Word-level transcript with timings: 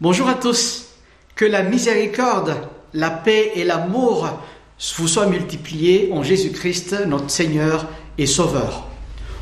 Bonjour 0.00 0.28
à 0.28 0.34
tous. 0.34 0.86
Que 1.36 1.44
la 1.44 1.62
miséricorde, 1.62 2.56
la 2.94 3.10
paix 3.10 3.52
et 3.54 3.62
l'amour 3.62 4.28
vous 4.96 5.06
soient 5.06 5.28
multipliés 5.28 6.10
en 6.12 6.24
Jésus-Christ, 6.24 7.06
notre 7.06 7.30
Seigneur 7.30 7.86
et 8.18 8.26
Sauveur. 8.26 8.88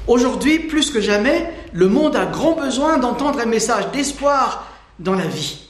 Aujourd'hui, 0.06 0.58
plus 0.58 0.90
que 0.90 1.00
jamais, 1.00 1.50
le 1.72 1.88
monde 1.88 2.16
a 2.16 2.26
grand 2.26 2.52
besoin 2.52 2.98
d'entendre 2.98 3.40
un 3.40 3.46
message 3.46 3.90
d'espoir 3.92 4.70
dans 4.98 5.14
la 5.14 5.26
vie. 5.26 5.68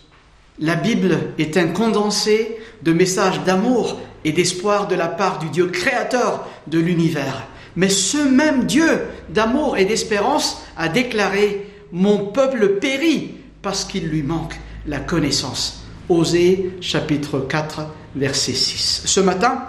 La 0.58 0.74
Bible 0.74 1.16
est 1.38 1.56
un 1.56 1.68
condensé 1.68 2.58
de 2.82 2.92
messages 2.92 3.40
d'amour 3.44 4.00
et 4.24 4.32
d'espoir 4.32 4.88
de 4.88 4.96
la 4.96 5.06
part 5.06 5.38
du 5.38 5.48
Dieu 5.48 5.66
créateur 5.66 6.48
de 6.66 6.80
l'univers. 6.80 7.44
Mais 7.76 7.88
ce 7.88 8.18
même 8.18 8.64
Dieu 8.64 9.02
d'amour 9.28 9.76
et 9.78 9.84
d'espérance 9.84 10.60
a 10.76 10.88
déclaré 10.88 11.70
Mon 11.92 12.26
peuple 12.26 12.80
périt 12.80 13.36
parce 13.62 13.84
qu'il 13.84 14.08
lui 14.08 14.24
manque 14.24 14.58
la 14.86 14.98
connaissance. 14.98 15.84
Osée 16.08 16.72
chapitre 16.80 17.40
4 17.40 17.86
verset 18.16 18.52
6. 18.52 19.02
Ce 19.04 19.20
matin, 19.20 19.62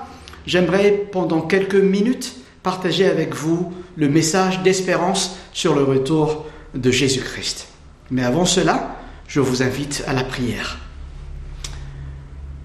j'aimerais 0.46 0.92
pendant 1.12 1.42
quelques 1.42 1.76
minutes 1.76 2.36
partager 2.64 3.06
avec 3.06 3.36
vous 3.36 3.74
le 3.96 4.10
message 4.10 4.64
d'espérance 4.64 5.38
sur 5.52 5.76
le 5.76 5.84
retour 5.84 6.46
de 6.74 6.92
Jésus-Christ. 6.92 7.68
Mais 8.10 8.24
avant 8.24 8.46
cela, 8.46 8.98
je 9.28 9.40
vous 9.40 9.64
invite 9.64 10.04
à 10.08 10.14
la 10.14 10.24
prière. 10.24 10.80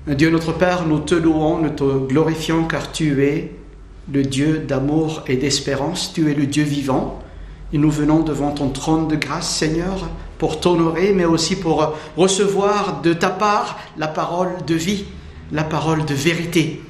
Dieu 0.06 0.30
notre 0.30 0.52
Père, 0.52 0.86
nous 0.86 1.00
te 1.00 1.14
louons, 1.14 1.58
nous 1.58 1.70
te 1.70 2.06
glorifions 2.06 2.64
car 2.64 2.92
tu 2.92 3.22
es 3.24 3.52
le 4.10 4.22
Dieu 4.22 4.58
d'amour 4.58 5.22
et 5.26 5.36
d'espérance, 5.36 6.12
tu 6.14 6.30
es 6.30 6.34
le 6.34 6.46
Dieu 6.46 6.64
vivant. 6.64 7.22
Et 7.72 7.78
nous 7.78 7.90
venons 7.90 8.20
devant 8.20 8.50
ton 8.52 8.70
trône 8.70 9.08
de 9.08 9.16
grâce, 9.16 9.54
Seigneur, 9.54 10.08
pour 10.38 10.60
t'honorer, 10.60 11.12
mais 11.14 11.24
aussi 11.24 11.56
pour 11.56 11.94
recevoir 12.16 13.02
de 13.02 13.12
ta 13.12 13.30
part 13.30 13.78
la 13.96 14.08
parole 14.08 14.50
de 14.66 14.74
vie, 14.74 15.04
la 15.52 15.64
parole 15.64 16.04
de 16.04 16.14
vérité. 16.14 16.82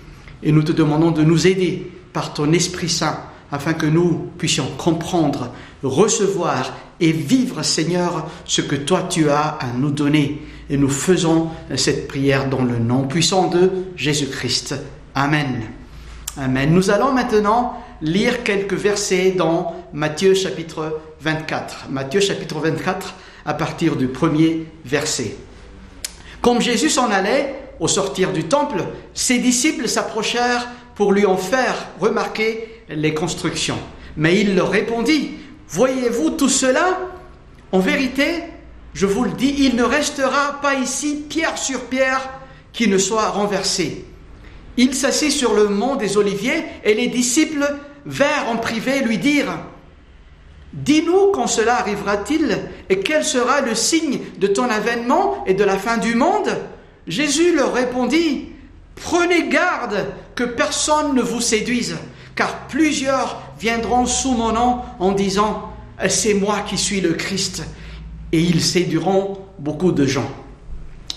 Et 0.42 0.52
nous 0.52 0.62
te 0.62 0.72
demandons 0.72 1.10
de 1.10 1.22
nous 1.22 1.46
aider 1.46 1.90
par 2.12 2.32
ton 2.32 2.52
Esprit 2.52 2.88
Saint, 2.88 3.18
afin 3.50 3.72
que 3.72 3.86
nous 3.86 4.30
puissions 4.38 4.68
comprendre, 4.76 5.50
recevoir 5.82 6.72
et 7.00 7.12
vivre, 7.12 7.62
Seigneur, 7.62 8.26
ce 8.44 8.60
que 8.60 8.76
toi 8.76 9.06
tu 9.08 9.30
as 9.30 9.56
à 9.60 9.66
nous 9.76 9.90
donner. 9.90 10.42
Et 10.70 10.76
nous 10.76 10.88
faisons 10.88 11.48
cette 11.76 12.08
prière 12.08 12.48
dans 12.48 12.62
le 12.62 12.78
nom 12.78 13.04
puissant 13.04 13.48
de 13.48 13.70
Jésus-Christ. 13.96 14.74
Amen. 15.14 15.62
Amen. 16.36 16.72
Nous 16.72 16.90
allons 16.90 17.12
maintenant 17.12 17.82
lire 18.00 18.44
quelques 18.44 18.74
versets 18.74 19.32
dans 19.32 19.74
Matthieu 19.92 20.34
chapitre 20.34 21.00
24. 21.20 21.86
Matthieu 21.90 22.20
chapitre 22.20 22.58
24 22.60 23.14
à 23.44 23.54
partir 23.54 23.96
du 23.96 24.08
premier 24.08 24.66
verset. 24.84 25.36
Comme 26.40 26.60
Jésus 26.60 26.90
s'en 26.90 27.10
allait 27.10 27.54
au 27.80 27.88
sortir 27.88 28.32
du 28.32 28.44
temple, 28.44 28.84
ses 29.14 29.38
disciples 29.38 29.88
s'approchèrent 29.88 30.68
pour 30.94 31.12
lui 31.12 31.26
en 31.26 31.36
faire 31.36 31.88
remarquer 32.00 32.82
les 32.88 33.14
constructions. 33.14 33.78
Mais 34.16 34.40
il 34.40 34.54
leur 34.54 34.70
répondit, 34.70 35.32
Voyez-vous 35.68 36.30
tout 36.30 36.48
cela? 36.48 36.98
En 37.72 37.80
vérité, 37.80 38.42
je 38.94 39.06
vous 39.06 39.24
le 39.24 39.32
dis, 39.32 39.54
il 39.58 39.76
ne 39.76 39.82
restera 39.82 40.60
pas 40.62 40.74
ici 40.74 41.24
pierre 41.28 41.58
sur 41.58 41.84
pierre 41.84 42.28
qui 42.72 42.88
ne 42.88 42.96
soit 42.96 43.28
renversée. 43.28 44.04
Il 44.78 44.94
s'assit 44.94 45.32
sur 45.32 45.54
le 45.54 45.68
mont 45.68 45.96
des 45.96 46.16
Oliviers 46.16 46.64
et 46.84 46.94
les 46.94 47.08
disciples 47.08 47.66
vinrent 48.08 48.48
en 48.48 48.56
privé 48.56 49.00
lui 49.00 49.18
dire 49.18 49.46
Dis-nous 50.72 51.30
quand 51.32 51.46
cela 51.46 51.78
arrivera-t-il 51.78 52.58
et 52.88 53.00
quel 53.00 53.24
sera 53.24 53.60
le 53.60 53.74
signe 53.74 54.20
de 54.38 54.48
ton 54.48 54.64
avènement 54.64 55.44
et 55.46 55.54
de 55.54 55.64
la 55.64 55.78
fin 55.78 55.98
du 55.98 56.14
monde? 56.14 56.50
Jésus 57.06 57.54
leur 57.54 57.72
répondit 57.72 58.48
Prenez 58.96 59.48
garde 59.48 60.06
que 60.34 60.44
personne 60.44 61.14
ne 61.14 61.22
vous 61.22 61.40
séduise, 61.40 61.96
car 62.34 62.66
plusieurs 62.66 63.40
viendront 63.58 64.06
sous 64.06 64.32
mon 64.32 64.52
nom 64.52 64.80
en 64.98 65.12
disant 65.12 65.72
C'est 66.08 66.34
moi 66.34 66.60
qui 66.66 66.76
suis 66.76 67.00
le 67.00 67.14
Christ, 67.14 67.62
et 68.32 68.40
ils 68.40 68.62
séduiront 68.62 69.38
beaucoup 69.58 69.92
de 69.92 70.04
gens. 70.04 70.30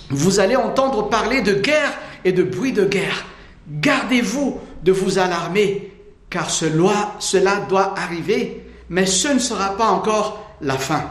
Vous 0.10 0.40
allez 0.40 0.56
entendre 0.56 1.10
parler 1.10 1.42
de 1.42 1.54
guerre 1.54 1.98
et 2.24 2.32
de 2.32 2.44
bruit 2.44 2.74
de 2.74 2.86
guerre. 2.86 3.26
Gardez-vous 3.70 4.60
de 4.84 4.92
vous 4.92 5.18
alarmer, 5.18 5.91
car 6.32 6.50
cela 6.50 7.56
doit 7.70 7.94
arriver, 7.96 8.66
mais 8.90 9.06
ce 9.06 9.28
ne 9.28 9.40
sera 9.40 9.78
pas 9.78 9.86
encore 9.86 10.56
la 10.62 10.78
fin. 10.78 11.04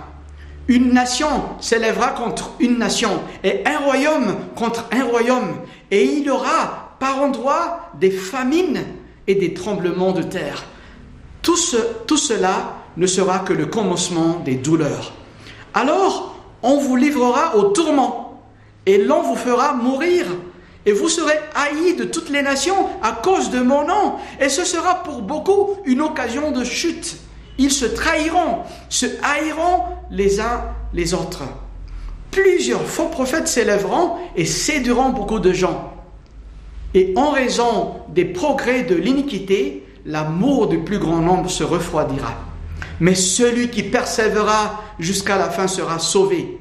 Une 0.67 0.93
nation 0.93 1.29
s'élèvera 1.61 2.09
contre 2.09 2.53
une 2.59 2.79
nation, 2.79 3.21
et 3.45 3.63
un 3.67 3.79
royaume 3.79 4.37
contre 4.57 4.87
un 4.93 5.05
royaume, 5.05 5.59
et 5.91 6.05
il 6.05 6.25
y 6.25 6.31
aura 6.31 6.97
par 6.99 7.23
endroits 7.23 7.91
des 8.01 8.11
famines 8.11 8.85
et 9.27 9.35
des 9.35 9.55
tremblements 9.55 10.13
de 10.13 10.23
terre. 10.23 10.65
Tout, 11.43 11.57
cela 11.57 12.77
ne 12.97 13.07
sera 13.07 13.41
que 13.41 13.53
le 13.53 13.67
commencement 13.67 14.41
des 14.45 14.55
douleurs. 14.55 15.13
Alors 15.75 16.37
on 16.63 16.79
vous 16.79 16.97
livrera 16.97 17.57
au 17.57 17.71
tourment, 17.71 18.43
et 18.87 18.99
l'on 18.99 19.23
vous 19.23 19.37
fera 19.37 19.75
mourir 19.75 20.25
et 20.87 20.93
vous 20.93 21.09
serez 21.09 21.39
haïs 21.55 21.97
de 21.97 22.05
toutes 22.05 22.31
les 22.31 22.43
nations 22.43 22.89
à 23.03 23.13
cause 23.13 23.51
de 23.51 23.61
mon 23.61 23.87
nom. 23.87 24.15
Et 24.41 24.49
ce 24.49 24.65
sera 24.65 25.03
pour 25.03 25.23
beaucoup 25.23 25.77
une 25.85 26.01
occasion 26.01 26.53
de 26.53 26.65
chute. 26.65 27.17
Ils 27.59 27.71
se 27.71 27.85
trahiront, 27.85 28.61
se 28.89 29.07
haïront 29.23 29.85
les 30.11 30.41
uns 30.41 30.65
les 30.95 31.13
autres. 31.13 31.43
Plusieurs 32.31 32.87
faux 32.87 33.09
prophètes 33.09 33.49
s'élèveront 33.49 34.17
et 34.37 34.47
séduiront 34.47 35.11
beaucoup 35.11 35.41
de 35.41 35.53
gens. 35.53 35.93
Et 36.95 37.13
en 37.17 37.31
raison 37.31 37.97
des 38.09 38.25
progrès 38.25 38.83
de 38.83 38.95
l'iniquité, 38.95 39.85
l'amour 40.07 40.69
du 40.69 40.79
plus 40.79 40.99
grand 40.99 41.19
nombre 41.19 41.51
se 41.51 41.63
refroidira. 41.63 42.35
Mais 43.01 43.15
celui 43.15 43.69
qui 43.69 43.83
persévérera 43.83 44.83
jusqu'à 44.99 45.37
la 45.37 45.51
fin 45.51 45.69
sera 45.69 45.99
sauvé. 45.99 46.59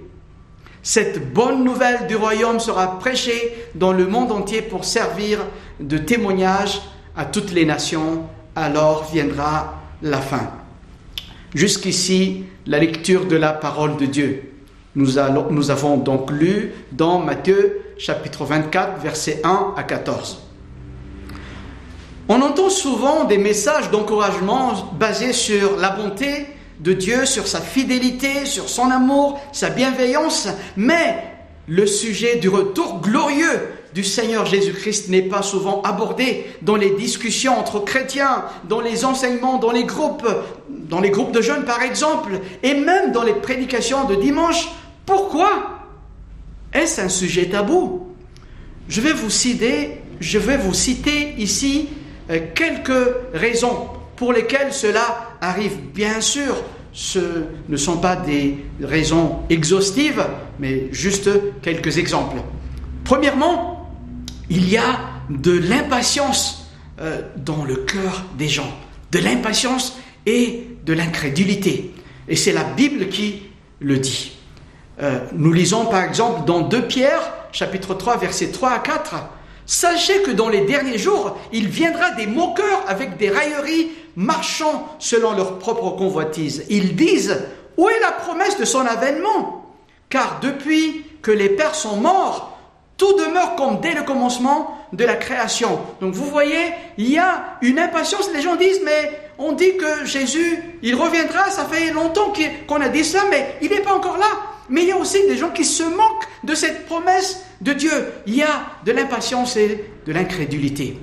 Cette 0.92 1.34
bonne 1.34 1.64
nouvelle 1.64 2.08
du 2.08 2.16
royaume 2.16 2.60
sera 2.60 2.98
prêchée 2.98 3.54
dans 3.76 3.94
le 3.94 4.08
monde 4.08 4.32
entier 4.32 4.64
pour 4.64 4.86
servir 4.86 5.38
de 5.80 6.00
témoignage 6.00 6.82
à 7.16 7.26
toutes 7.26 7.52
les 7.52 7.64
nations. 7.64 8.24
Alors 8.56 9.08
viendra 9.14 9.76
la 10.02 10.18
fin. 10.18 10.50
Jusqu'ici, 11.54 12.46
la 12.66 12.80
lecture 12.80 13.28
de 13.28 13.36
la 13.36 13.54
parole 13.54 13.98
de 13.98 14.08
Dieu. 14.08 14.52
Nous, 14.96 15.20
avons 15.20 15.98
donc 15.98 16.32
lu 16.32 16.74
dans 16.92 17.20
Matthieu 17.20 17.82
chapitre 18.00 18.44
24, 18.46 19.00
versets 19.00 19.42
1 19.44 19.76
à 19.78 19.84
14. 19.84 20.42
On 22.30 22.42
entend 22.42 22.72
souvent 22.72 23.26
des 23.26 23.38
messages 23.38 23.92
d'encouragement 23.92 24.90
basés 24.98 25.34
sur 25.34 25.78
la 25.78 25.92
bonté 25.92 26.48
de 26.80 26.94
Dieu, 26.94 27.26
sur 27.26 27.48
sa 27.48 27.62
fidélité, 27.62 28.46
sur 28.46 28.70
son 28.70 28.90
amour, 28.90 29.40
sa 29.52 29.70
bienveillance, 29.70 30.48
mais 30.78 31.24
le 31.68 31.86
sujet 31.86 32.38
du 32.38 32.50
retour 32.50 33.02
glorieux 33.02 33.60
du 33.94 34.04
Seigneur 34.04 34.46
Jésus-Christ 34.46 35.10
n'est 35.10 35.24
pas 35.24 35.42
souvent 35.42 35.82
abordé 35.82 36.46
dans 36.62 36.76
les 36.76 36.92
discussions 36.92 37.58
entre 37.58 37.80
chrétiens, 37.80 38.46
dans 38.68 38.82
les 38.82 39.04
enseignements, 39.04 39.58
dans 39.58 39.72
les 39.72 39.84
groupes, 39.84 40.28
dans 40.70 41.00
les 41.00 41.10
groupes 41.10 41.32
de 41.32 41.42
jeunes 41.42 41.66
par 41.66 41.82
exemple, 41.82 42.40
et 42.64 42.76
même 42.76 43.12
dans 43.12 43.24
les 43.24 43.34
prédications 43.34 44.06
de 44.06 44.16
dimanche. 44.16 44.70
Pourquoi 45.06 45.50
Est-ce 46.74 47.02
un 47.02 47.10
sujet 47.10 47.48
tabou? 47.48 48.08
Je 48.88 49.02
vais 49.02 49.14
vous 49.14 49.30
citer, 49.30 50.02
je 50.20 50.38
vais 50.38 50.58
vous 50.58 50.74
citer 50.74 51.34
ici 51.38 51.90
euh, 52.30 52.40
quelques 52.54 53.16
raisons 53.34 53.88
pour 54.16 54.34
lesquelles 54.34 54.74
cela 54.74 55.29
arrive. 55.42 55.78
Bien 55.94 56.22
sûr, 56.22 56.56
ce 56.94 57.44
ne 57.68 57.78
sont 57.78 57.98
pas 57.98 58.16
des 58.16 58.58
raisons 58.82 59.40
exhaustives, 59.50 60.26
mais 60.60 60.90
juste 60.92 61.30
quelques 61.62 61.98
exemples. 61.98 62.38
Premièrement, 63.04 63.90
il 64.50 64.70
y 64.70 64.78
a 64.78 65.00
de 65.30 65.52
l'impatience 65.52 66.72
euh, 67.00 67.22
dans 67.38 67.64
le 67.64 67.76
cœur 67.76 68.24
des 68.38 68.48
gens, 68.48 68.72
de 69.12 69.20
l'impatience 69.20 69.98
et 70.26 70.68
de 70.86 70.94
l'incrédulité. 70.94 71.94
Et 72.28 72.36
c'est 72.36 72.52
la 72.52 72.64
Bible 72.64 73.10
qui 73.10 73.44
le 73.80 73.98
dit. 73.98 74.34
Euh, 75.02 75.20
nous 75.34 75.54
lisons 75.54 75.86
par 75.86 76.04
exemple 76.04 76.46
dans 76.46 76.62
2 76.62 76.88
Pierre, 76.88 77.22
chapitre 77.52 77.94
3, 77.94 78.18
versets 78.18 78.52
3 78.52 78.72
à 78.72 78.80
4, 78.80 79.16
Sachez 79.70 80.24
que 80.24 80.32
dans 80.32 80.50
les 80.50 80.62
derniers 80.62 80.98
jours, 80.98 81.38
il 81.54 81.68
viendra 81.68 82.10
des 82.10 82.26
moqueurs 82.26 82.84
avec 82.88 83.18
des 83.18 83.30
railleries, 83.30 83.92
marchant 84.16 84.88
selon 84.98 85.34
leur 85.34 85.60
propre 85.60 85.92
convoitise. 85.92 86.66
Ils 86.72 86.96
disent, 86.96 87.38
où 87.78 87.88
est 87.88 88.00
la 88.00 88.12
promesse 88.12 88.58
de 88.58 88.66
son 88.66 88.80
avènement? 88.80 89.72
Car 90.10 90.40
depuis 90.42 91.06
que 91.22 91.30
les 91.30 91.50
pères 91.50 91.76
sont 91.76 91.98
morts, 91.98 92.58
tout 92.98 93.14
demeure 93.14 93.56
comme 93.58 93.80
dès 93.80 93.94
le 93.94 94.02
commencement 94.02 94.76
de 94.92 95.06
la 95.06 95.18
création. 95.18 95.80
Donc 96.02 96.16
vous 96.16 96.26
voyez, 96.26 96.74
il 96.98 97.12
y 97.12 97.20
a 97.20 97.60
une 97.62 97.78
impatience. 97.78 98.32
Les 98.34 98.42
gens 98.42 98.56
disent, 98.56 98.82
mais 98.84 99.22
on 99.38 99.52
dit 99.52 99.78
que 99.78 100.04
Jésus, 100.04 100.64
il 100.82 100.96
reviendra, 100.96 101.52
ça 101.52 101.66
fait 101.66 101.92
longtemps 101.92 102.34
qu'on 102.68 102.82
a 102.82 102.90
dit 102.90 103.06
ça, 103.06 103.20
mais 103.30 103.54
il 103.62 103.70
n'est 103.70 103.82
pas 103.82 103.94
encore 103.94 104.18
là. 104.18 104.32
Mais 104.68 104.82
il 104.82 104.88
y 104.88 104.92
a 104.92 104.98
aussi 104.98 105.28
des 105.28 105.38
gens 105.38 105.52
qui 105.52 105.64
se 105.64 105.84
moquent 105.84 106.28
de 106.44 106.56
cette 106.56 106.88
promesse 106.88 107.44
de 107.62 107.74
Dieu. 107.74 107.92
Il 108.26 108.36
y 108.36 108.44
a 108.44 108.64
de 108.86 108.92
l'impatience 108.92 109.58
et 109.58 109.86
de 110.06 110.14
l'incrédulité. 110.14 110.98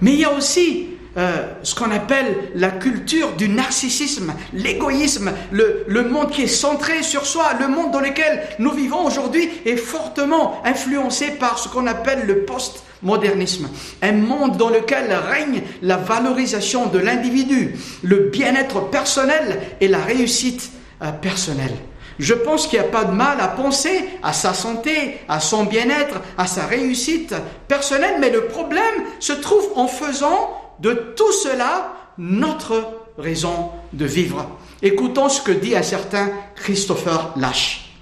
Mais 0.00 0.12
il 0.12 0.20
y 0.20 0.24
a 0.24 0.32
aussi 0.32 0.88
euh, 1.16 1.48
ce 1.64 1.74
qu'on 1.74 1.90
appelle 1.90 2.50
la 2.54 2.70
culture 2.70 3.32
du 3.32 3.48
narcissisme, 3.48 4.32
l'égoïsme, 4.52 5.32
le, 5.50 6.08
monde 6.08 6.30
qui 6.30 6.42
est 6.42 6.46
centré 6.46 7.02
sur 7.02 7.26
soi, 7.26 7.54
le 7.58 7.66
monde 7.66 7.90
dans 7.90 8.00
lequel 8.00 8.44
nous 8.60 8.70
vivons 8.70 9.04
aujourd'hui 9.04 9.50
est 9.66 9.76
fortement 9.76 10.62
influencé 10.64 11.32
par 11.32 11.58
ce 11.58 11.68
qu'on 11.68 11.88
appelle 11.88 12.26
le 12.26 12.44
postmodernisme. 12.44 13.68
Un 14.02 14.12
monde 14.12 14.56
dans 14.56 14.70
lequel 14.70 15.12
règne 15.12 15.62
la 15.82 15.96
valorisation 15.96 16.86
de 16.86 16.98
l'individu, 16.98 17.74
le 18.02 18.30
bien-être 18.30 18.88
personnel 18.90 19.60
et 19.80 19.88
la 19.88 19.98
réussite 19.98 20.70
euh, 21.02 21.10
personnelle. 21.10 21.74
Je 22.20 22.34
pense 22.34 22.66
qu'il 22.66 22.78
n'y 22.78 22.84
a 22.84 22.88
pas 22.88 23.04
de 23.04 23.12
mal 23.12 23.40
à 23.40 23.48
penser 23.48 24.10
à 24.22 24.34
sa 24.34 24.52
santé, 24.52 25.18
à 25.26 25.40
son 25.40 25.64
bien-être, 25.64 26.20
à 26.36 26.46
sa 26.46 26.66
réussite 26.66 27.34
personnelle, 27.66 28.16
mais 28.20 28.28
le 28.28 28.44
problème 28.44 29.04
se 29.20 29.32
trouve 29.32 29.66
en 29.74 29.86
faisant 29.86 30.50
de 30.80 30.92
tout 30.92 31.32
cela 31.32 31.94
notre 32.18 32.84
raison 33.16 33.70
de 33.94 34.04
vivre. 34.04 34.46
Écoutons 34.82 35.30
ce 35.30 35.40
que 35.40 35.50
dit 35.50 35.74
un 35.74 35.82
certain 35.82 36.30
Christopher 36.56 37.32
Lash. 37.36 37.94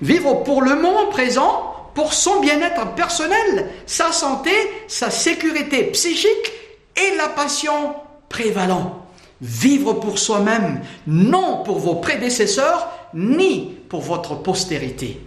Vivre 0.00 0.44
pour 0.44 0.62
le 0.62 0.76
moment 0.76 1.06
présent, 1.06 1.90
pour 1.96 2.12
son 2.14 2.38
bien-être 2.38 2.94
personnel, 2.94 3.68
sa 3.86 4.12
santé, 4.12 4.52
sa 4.86 5.10
sécurité 5.10 5.82
psychique 5.86 6.52
et 6.96 7.16
la 7.16 7.26
passion 7.26 7.96
prévalant. 8.28 9.03
Vivre 9.40 9.94
pour 9.94 10.18
soi-même, 10.18 10.80
non 11.06 11.62
pour 11.64 11.78
vos 11.78 11.96
prédécesseurs, 11.96 12.88
ni 13.14 13.74
pour 13.88 14.00
votre 14.00 14.36
postérité. 14.36 15.20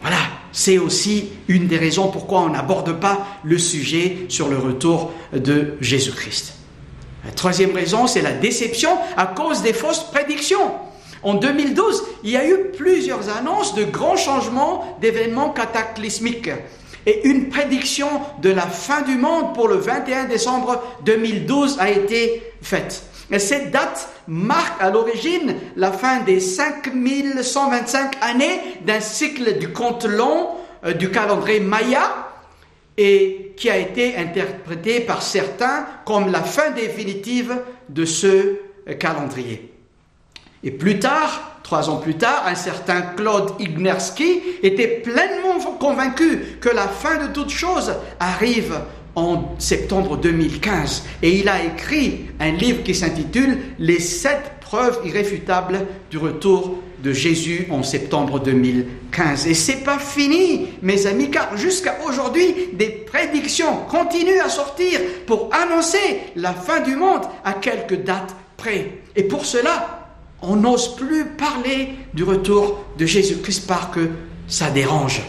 Voilà, 0.00 0.18
c'est 0.52 0.78
aussi 0.78 1.30
une 1.48 1.66
des 1.66 1.78
raisons 1.78 2.08
pourquoi 2.08 2.40
on 2.40 2.50
n'aborde 2.50 3.00
pas 3.00 3.26
le 3.44 3.58
sujet 3.58 4.26
sur 4.28 4.48
le 4.48 4.58
retour 4.58 5.12
de 5.32 5.74
Jésus-Christ. 5.80 6.54
La 7.24 7.32
troisième 7.32 7.72
raison, 7.72 8.06
c'est 8.06 8.22
la 8.22 8.32
déception 8.32 8.90
à 9.16 9.26
cause 9.26 9.62
des 9.62 9.72
fausses 9.72 10.04
prédictions. 10.04 10.72
En 11.22 11.34
2012, 11.34 12.04
il 12.22 12.30
y 12.30 12.36
a 12.36 12.48
eu 12.48 12.70
plusieurs 12.76 13.28
annonces 13.36 13.74
de 13.74 13.84
grands 13.84 14.16
changements 14.16 14.96
d'événements 15.00 15.50
cataclysmiques 15.50 16.50
et 17.06 17.26
une 17.26 17.48
prédiction 17.48 18.08
de 18.40 18.50
la 18.50 18.66
fin 18.66 19.02
du 19.02 19.16
monde 19.16 19.54
pour 19.54 19.66
le 19.66 19.76
21 19.76 20.26
décembre 20.26 20.82
2012 21.04 21.78
a 21.80 21.90
été 21.90 22.42
faite. 22.62 23.02
Et 23.30 23.38
cette 23.38 23.70
date 23.70 24.08
marque 24.26 24.80
à 24.80 24.90
l'origine 24.90 25.54
la 25.76 25.92
fin 25.92 26.20
des 26.20 26.40
5125 26.40 28.16
années 28.22 28.60
d'un 28.86 29.00
cycle 29.00 29.58
du 29.58 29.72
compte 29.72 30.04
long 30.04 30.48
euh, 30.84 30.94
du 30.94 31.10
calendrier 31.10 31.60
Maya 31.60 32.28
et 32.96 33.52
qui 33.56 33.68
a 33.68 33.76
été 33.76 34.16
interprété 34.16 35.00
par 35.00 35.22
certains 35.22 35.86
comme 36.06 36.32
la 36.32 36.42
fin 36.42 36.70
définitive 36.70 37.56
de 37.88 38.04
ce 38.04 38.26
euh, 38.26 38.94
calendrier. 38.98 39.72
Et 40.64 40.70
plus 40.70 40.98
tard, 40.98 41.60
trois 41.62 41.90
ans 41.90 41.98
plus 41.98 42.16
tard, 42.16 42.44
un 42.46 42.54
certain 42.54 43.02
Claude 43.02 43.52
Ignerski 43.60 44.40
était 44.62 44.88
pleinement 44.88 45.58
convaincu 45.78 46.56
que 46.60 46.68
la 46.68 46.88
fin 46.88 47.26
de 47.26 47.32
toute 47.32 47.50
chose 47.50 47.94
arrive 48.18 48.80
en 49.14 49.54
septembre 49.58 50.16
2015 50.16 51.04
et 51.22 51.38
il 51.38 51.48
a 51.48 51.64
écrit 51.64 52.26
un 52.40 52.52
livre 52.52 52.82
qui 52.82 52.94
s'intitule 52.94 53.58
Les 53.78 54.00
sept 54.00 54.52
preuves 54.60 55.00
irréfutables 55.04 55.86
du 56.10 56.18
retour 56.18 56.78
de 57.02 57.12
Jésus 57.12 57.66
en 57.70 57.82
septembre 57.82 58.40
2015. 58.40 59.46
Et 59.46 59.54
c'est 59.54 59.84
pas 59.84 59.98
fini, 59.98 60.68
mes 60.82 61.06
amis, 61.06 61.30
car 61.30 61.56
jusqu'à 61.56 61.98
aujourd'hui, 62.06 62.70
des 62.74 62.88
prédictions 62.88 63.84
continuent 63.88 64.40
à 64.44 64.48
sortir 64.48 65.00
pour 65.26 65.50
annoncer 65.52 66.20
la 66.36 66.52
fin 66.52 66.80
du 66.80 66.96
monde 66.96 67.22
à 67.44 67.54
quelques 67.54 68.02
dates 68.02 68.34
près. 68.56 68.98
Et 69.16 69.22
pour 69.22 69.46
cela, 69.46 70.10
on 70.42 70.56
n'ose 70.56 70.96
plus 70.96 71.24
parler 71.24 71.90
du 72.14 72.24
retour 72.24 72.84
de 72.98 73.06
Jésus-Christ 73.06 73.66
parce 73.66 73.94
que 73.94 74.10
ça 74.46 74.70
dérange. 74.70 75.22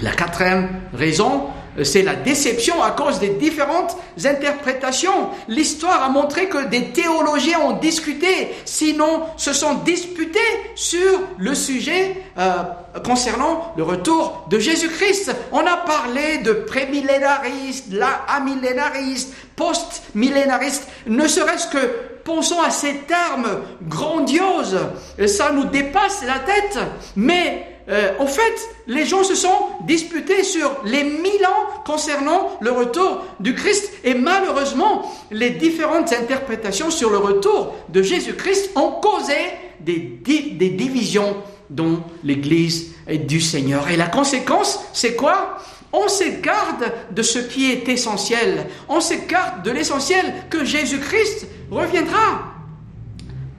La 0.00 0.12
quatrième 0.12 0.68
raison, 0.94 1.44
c'est 1.84 2.02
la 2.02 2.14
déception 2.14 2.82
à 2.82 2.90
cause 2.90 3.18
des 3.18 3.30
différentes 3.30 3.96
interprétations. 4.24 5.30
L'histoire 5.48 6.02
a 6.02 6.08
montré 6.08 6.48
que 6.48 6.66
des 6.66 6.90
théologiens 6.90 7.60
ont 7.60 7.78
discuté, 7.78 8.50
sinon 8.64 9.22
se 9.36 9.52
sont 9.52 9.74
disputés 9.84 10.38
sur 10.74 11.20
le 11.38 11.54
sujet 11.54 12.22
euh, 12.38 12.62
concernant 13.04 13.72
le 13.76 13.82
retour 13.82 14.46
de 14.50 14.58
Jésus-Christ. 14.58 15.34
On 15.52 15.60
a 15.60 15.76
parlé 15.76 16.38
de 16.38 16.52
prémillénaristes, 16.52 17.86
la 17.92 18.24
amillénaristes, 18.28 19.34
post-millénaristes, 19.56 20.88
ne 21.06 21.26
serait-ce 21.26 21.68
que 21.68 22.18
pensons 22.24 22.60
à 22.60 22.70
ces 22.70 22.94
termes 23.06 23.62
grandioses, 23.88 24.78
ça 25.26 25.50
nous 25.50 25.64
dépasse 25.64 26.22
la 26.26 26.38
tête, 26.40 26.78
mais 27.16 27.77
euh, 27.88 28.12
en 28.18 28.26
fait, 28.26 28.68
les 28.86 29.06
gens 29.06 29.24
se 29.24 29.34
sont 29.34 29.56
disputés 29.86 30.42
sur 30.42 30.70
les 30.84 31.04
mille 31.04 31.46
ans 31.46 31.82
concernant 31.86 32.50
le 32.60 32.70
retour 32.70 33.24
du 33.40 33.54
Christ. 33.54 33.90
Et 34.04 34.14
malheureusement, 34.14 35.10
les 35.30 35.50
différentes 35.50 36.12
interprétations 36.12 36.90
sur 36.90 37.10
le 37.10 37.18
retour 37.18 37.74
de 37.88 38.02
Jésus-Christ 38.02 38.72
ont 38.76 38.92
causé 39.00 39.34
des, 39.80 40.00
des 40.22 40.70
divisions 40.70 41.36
dans 41.70 42.00
l'Église 42.24 42.94
du 43.08 43.40
Seigneur. 43.40 43.88
Et 43.88 43.96
la 43.96 44.06
conséquence, 44.06 44.80
c'est 44.92 45.14
quoi? 45.14 45.58
On 45.92 46.08
s'écarte 46.08 46.84
de 47.10 47.22
ce 47.22 47.38
qui 47.38 47.70
est 47.70 47.88
essentiel. 47.88 48.66
On 48.88 49.00
s'écarte 49.00 49.64
de 49.64 49.70
l'essentiel 49.70 50.34
que 50.50 50.64
Jésus-Christ 50.64 51.46
reviendra. 51.70 52.54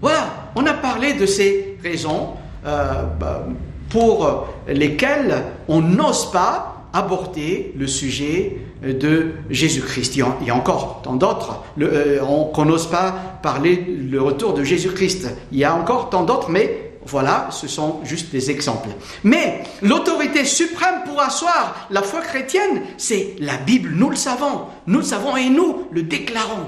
Voilà, 0.02 0.52
on 0.56 0.66
a 0.68 0.74
parlé 0.74 1.14
de 1.14 1.26
ces 1.26 1.78
raisons. 1.82 2.36
Euh, 2.66 3.04
bah, 3.20 3.48
pour 3.90 4.48
lesquels 4.68 5.44
on 5.68 5.82
n'ose 5.82 6.32
pas 6.32 6.80
aborder 6.94 7.74
le 7.78 7.88
sujet 7.88 8.58
de 8.84 9.32
Jésus-Christ. 9.50 10.16
Il 10.16 10.48
y 10.48 10.50
a 10.50 10.56
encore 10.56 11.02
tant 11.04 11.16
d'autres 11.16 11.64
euh, 11.80 12.20
qu'on 12.54 12.66
n'ose 12.66 12.88
pas 12.88 13.14
parler 13.44 13.86
le 14.10 14.22
retour 14.22 14.54
de 14.54 14.64
Jésus-Christ. 14.64 15.28
Il 15.52 15.60
y 15.60 15.64
a 15.64 15.76
encore 15.76 16.10
tant 16.10 16.24
d'autres, 16.24 16.50
mais 16.50 16.90
voilà, 17.06 17.48
ce 17.52 17.68
sont 17.68 18.00
juste 18.04 18.32
des 18.32 18.52
exemples. 18.52 18.90
Mais 19.24 19.64
l'autorité 19.82 20.46
suprême 20.46 21.04
pour 21.06 21.22
asseoir 21.22 21.88
la 21.90 22.02
foi 22.02 22.22
chrétienne, 22.22 22.82
c'est 22.98 23.36
la 23.40 23.58
Bible. 23.58 23.92
Nous 23.96 24.10
le 24.10 24.16
savons. 24.16 24.66
Nous 24.88 25.00
le 25.00 25.06
savons 25.06 25.38
et 25.38 25.50
nous 25.50 25.88
le 25.92 26.04
déclarons. 26.04 26.68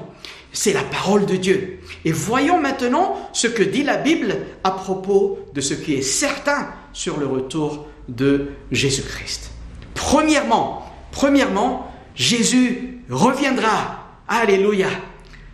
C'est 0.54 0.74
la 0.74 0.84
parole 0.84 1.25
de 1.25 1.36
Dieu. 1.36 1.80
Et 2.04 2.12
voyons 2.12 2.60
maintenant 2.60 3.16
ce 3.34 3.48
que 3.48 3.63
dit 3.63 3.84
la 3.84 3.98
Bible 3.98 4.36
à 4.63 4.72
propos 4.72 5.40
de 5.54 5.62
ce 5.62 5.74
qui 5.74 5.94
est 5.94 6.01
certain 6.01 6.68
sur 6.93 7.19
le 7.19 7.27
retour 7.27 7.88
de 8.07 8.51
Jésus-Christ. 8.71 9.51
Premièrement, 9.93 10.91
premièrement, 11.12 11.91
Jésus 12.15 13.03
reviendra. 13.10 13.98
Alléluia. 14.27 14.88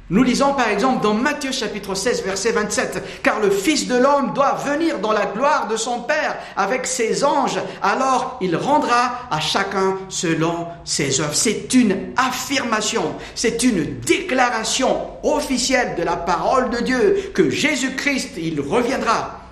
Nous 0.10 0.24
lisons 0.24 0.54
par 0.54 0.70
exemple 0.70 1.04
dans 1.04 1.14
Matthieu 1.14 1.52
chapitre 1.52 1.94
16 1.94 2.24
verset 2.24 2.54
27, 2.54 3.22
car 3.22 3.42
le 3.42 3.50
Fils 3.50 3.90
de 3.90 3.98
l'homme 3.98 4.32
doit 4.34 4.54
venir 4.54 5.00
dans 5.00 5.12
la 5.12 5.26
gloire 5.26 5.68
de 5.68 5.76
son 5.76 6.02
Père 6.02 6.38
avec 6.56 6.88
ses 6.88 7.26
anges, 7.26 7.60
alors 7.82 8.38
il 8.40 8.56
rendra 8.56 9.28
à 9.30 9.42
chacun 9.42 9.98
selon 10.08 10.68
ses 10.86 11.20
œuvres. 11.20 11.36
C'est 11.36 11.74
une 11.74 12.14
affirmation, 12.16 13.16
c'est 13.36 13.64
une 13.64 14.00
déclaration 14.00 15.08
officielle 15.24 15.96
de 15.98 16.04
la 16.04 16.16
parole 16.16 16.70
de 16.70 16.80
Dieu 16.84 17.32
que 17.34 17.50
Jésus-Christ, 17.50 18.36
il 18.38 18.62
reviendra. 18.62 19.47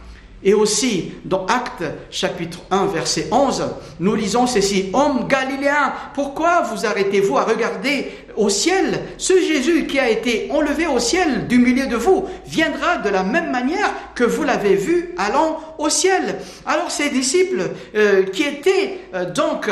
Et 0.46 0.54
aussi, 0.54 1.12
dans 1.26 1.48
Actes 1.48 1.84
chapitre 2.12 2.60
1, 2.70 2.86
verset 2.86 3.28
11, 3.32 3.64
nous 4.00 4.14
lisons 4.14 4.46
ceci, 4.46 4.92
Homme 4.94 5.28
galiléen, 5.28 5.92
pourquoi 6.14 6.62
vous 6.62 6.86
arrêtez-vous 6.86 7.36
à 7.36 7.46
regarder 7.46 8.12
au 8.38 8.50
ciel? 8.50 9.02
Ce 9.18 9.34
Jésus 9.34 9.88
qui 9.88 9.98
a 9.98 10.08
été 10.08 10.50
enlevé 10.52 10.86
au 10.86 11.00
ciel 11.00 11.48
du 11.48 11.58
milieu 11.58 11.88
de 11.88 11.96
vous 11.96 12.26
viendra 12.46 12.98
de 12.98 13.10
la 13.10 13.24
même 13.24 13.50
manière 13.50 13.92
que 14.14 14.24
vous 14.24 14.44
l'avez 14.44 14.76
vu 14.76 15.16
allant 15.18 15.60
au 15.80 15.90
ciel. 15.90 16.36
Alors 16.68 16.92
ces 16.92 17.10
disciples 17.10 17.72
euh, 17.96 18.24
qui 18.26 18.44
étaient 18.44 19.00
euh, 19.16 19.32
donc 19.32 19.68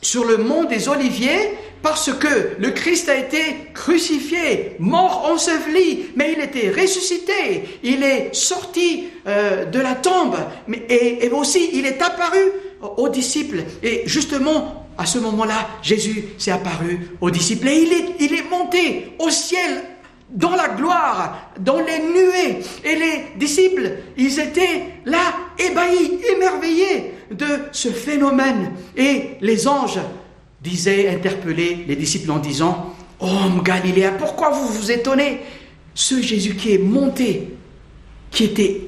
sur 0.00 0.24
le 0.24 0.36
mont 0.36 0.62
des 0.62 0.88
Oliviers, 0.88 1.58
parce 1.82 2.12
que 2.12 2.56
le 2.58 2.70
Christ 2.70 3.08
a 3.08 3.16
été 3.16 3.70
crucifié, 3.74 4.76
mort, 4.78 5.28
enseveli, 5.30 6.06
mais 6.16 6.34
il 6.36 6.42
était 6.42 6.70
ressuscité, 6.70 7.78
il 7.82 8.02
est 8.02 8.34
sorti 8.34 9.08
euh, 9.26 9.64
de 9.64 9.78
la 9.78 9.94
tombe, 9.94 10.36
et, 10.88 11.28
aussi 11.30 11.70
il 11.74 11.86
est 11.86 12.02
apparu 12.02 12.40
aux 12.96 13.08
disciples. 13.08 13.62
Et 13.82 14.02
justement, 14.06 14.86
à 14.96 15.06
ce 15.06 15.18
moment-là, 15.18 15.68
Jésus 15.82 16.24
s'est 16.38 16.50
apparu 16.50 17.10
aux 17.20 17.30
disciples 17.30 17.68
et 17.68 18.16
il 18.18 18.34
est 18.34 18.50
monté 18.50 19.12
au 19.18 19.30
ciel 19.30 19.82
dans 20.30 20.54
la 20.54 20.68
gloire, 20.68 21.52
dans 21.60 21.78
les 21.78 22.00
nuées. 22.00 22.58
Et 22.84 22.96
les 22.96 23.26
disciples, 23.36 23.92
ils 24.16 24.38
étaient 24.40 24.86
là, 25.04 25.34
ébahis, 25.58 26.18
émerveillés 26.36 27.14
de 27.30 27.46
ce 27.72 27.88
phénomène. 27.88 28.72
Et 28.96 29.36
les 29.40 29.68
anges 29.68 30.00
disaient, 30.62 31.08
interpellaient 31.08 31.84
les 31.86 31.96
disciples 31.96 32.30
en 32.30 32.38
disant, 32.38 32.94
Homme 33.20 33.62
Galiléen, 33.62 34.12
pourquoi 34.18 34.50
vous 34.50 34.68
vous 34.68 34.90
étonnez? 34.90 35.40
Ce 35.94 36.20
Jésus 36.22 36.54
qui 36.54 36.74
est 36.74 36.78
monté, 36.78 37.54
qui 38.30 38.44
était 38.44 38.82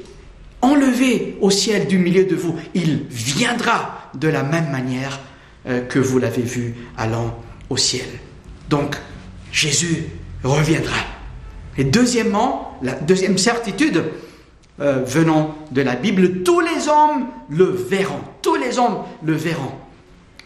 enlevé 0.62 1.36
au 1.40 1.50
ciel 1.50 1.86
du 1.86 1.98
milieu 1.98 2.24
de 2.24 2.36
vous, 2.36 2.54
il 2.74 3.06
viendra 3.08 4.10
de 4.14 4.28
la 4.28 4.42
même 4.42 4.70
manière 4.70 5.20
euh, 5.66 5.80
que 5.82 5.98
vous 5.98 6.18
l'avez 6.18 6.42
vu 6.42 6.74
allant 6.96 7.36
au 7.68 7.76
ciel. 7.76 8.06
Donc, 8.68 8.96
Jésus 9.52 10.04
reviendra. 10.44 10.96
Et 11.76 11.84
deuxièmement, 11.84 12.78
la 12.82 12.94
deuxième 12.94 13.38
certitude 13.38 14.04
euh, 14.80 15.02
venant 15.04 15.56
de 15.72 15.82
la 15.82 15.96
Bible, 15.96 16.42
tous 16.42 16.60
les 16.60 16.88
hommes 16.88 17.26
le 17.48 17.64
verront. 17.64 18.20
Tous 18.42 18.56
les 18.56 18.78
hommes 18.78 18.98
le 19.24 19.34
verront. 19.34 19.72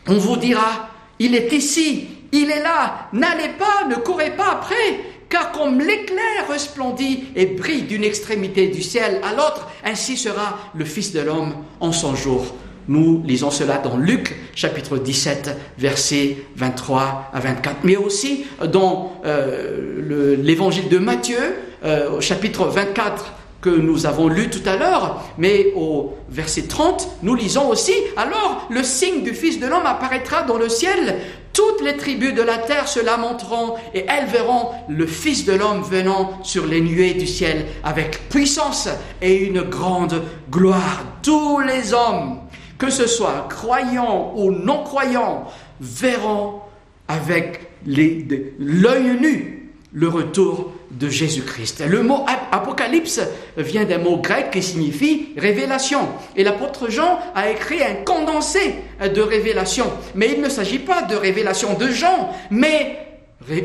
On 0.06 0.18
vous 0.18 0.36
dira, 0.36 0.90
il 1.18 1.34
est 1.34 1.52
ici, 1.52 2.08
il 2.32 2.50
est 2.50 2.62
là, 2.62 3.08
n'allez 3.12 3.50
pas, 3.58 3.86
ne 3.88 3.96
courez 3.96 4.30
pas 4.30 4.52
après, 4.52 5.00
car 5.28 5.52
comme 5.52 5.78
l'éclair 5.80 6.48
resplendit 6.48 7.24
et 7.34 7.46
brille 7.46 7.82
d'une 7.82 8.04
extrémité 8.04 8.68
du 8.68 8.82
ciel 8.82 9.20
à 9.22 9.32
l'autre, 9.32 9.68
ainsi 9.84 10.16
sera 10.16 10.58
le 10.74 10.84
Fils 10.84 11.12
de 11.12 11.20
l'homme 11.20 11.54
en 11.80 11.92
son 11.92 12.14
jour. 12.14 12.54
Nous 12.86 13.22
lisons 13.24 13.50
cela 13.50 13.78
dans 13.78 13.96
Luc 13.96 14.34
chapitre 14.54 14.98
17 14.98 15.56
versets 15.78 16.36
23 16.56 17.30
à 17.32 17.40
24, 17.40 17.78
mais 17.82 17.96
aussi 17.96 18.44
dans 18.70 19.20
euh, 19.24 20.36
l'évangile 20.42 20.88
de 20.88 20.98
Matthieu 20.98 21.38
euh, 21.84 22.20
chapitre 22.20 22.66
24 22.66 23.32
que 23.64 23.70
nous 23.70 24.04
avons 24.04 24.28
lu 24.28 24.50
tout 24.50 24.68
à 24.68 24.76
l'heure, 24.76 25.24
mais 25.38 25.72
au 25.74 26.12
verset 26.28 26.64
30, 26.64 27.08
nous 27.22 27.34
lisons 27.34 27.70
aussi, 27.70 27.94
alors 28.14 28.68
le 28.68 28.82
signe 28.82 29.22
du 29.22 29.32
Fils 29.32 29.58
de 29.58 29.66
l'homme 29.66 29.86
apparaîtra 29.86 30.42
dans 30.42 30.58
le 30.58 30.68
ciel, 30.68 31.16
toutes 31.54 31.80
les 31.80 31.96
tribus 31.96 32.34
de 32.34 32.42
la 32.42 32.58
terre 32.58 32.86
se 32.88 33.00
lamenteront 33.00 33.76
et 33.94 34.04
elles 34.06 34.26
verront 34.26 34.68
le 34.90 35.06
Fils 35.06 35.46
de 35.46 35.54
l'homme 35.54 35.80
venant 35.82 36.40
sur 36.42 36.66
les 36.66 36.82
nuées 36.82 37.14
du 37.14 37.26
ciel 37.26 37.64
avec 37.82 38.28
puissance 38.28 38.90
et 39.22 39.36
une 39.36 39.62
grande 39.62 40.20
gloire. 40.50 41.02
Tous 41.22 41.60
les 41.60 41.94
hommes 41.94 42.40
que 42.76 42.90
ce 42.90 43.06
soit 43.06 43.46
croyants 43.48 44.34
ou 44.36 44.50
non 44.50 44.82
croyants, 44.82 45.44
verront 45.80 46.60
avec 47.08 47.70
l'œil 47.86 49.18
nu 49.20 49.72
le 49.92 50.08
retour 50.08 50.72
de 50.98 51.08
Jésus-Christ. 51.08 51.82
Le 51.86 52.02
mot 52.02 52.24
apocalypse 52.52 53.20
vient 53.56 53.84
d'un 53.84 53.98
mot 53.98 54.16
grec 54.18 54.50
qui 54.52 54.62
signifie 54.62 55.28
révélation. 55.36 56.08
Et 56.36 56.44
l'apôtre 56.44 56.90
Jean 56.90 57.18
a 57.34 57.50
écrit 57.50 57.82
un 57.82 58.04
condensé 58.04 58.76
de 59.02 59.20
révélation. 59.20 59.86
Mais 60.14 60.32
il 60.32 60.40
ne 60.40 60.48
s'agit 60.48 60.78
pas 60.78 61.02
de 61.02 61.16
révélation 61.16 61.74
de 61.74 61.88
Jean, 61.88 62.30
mais 62.50 62.98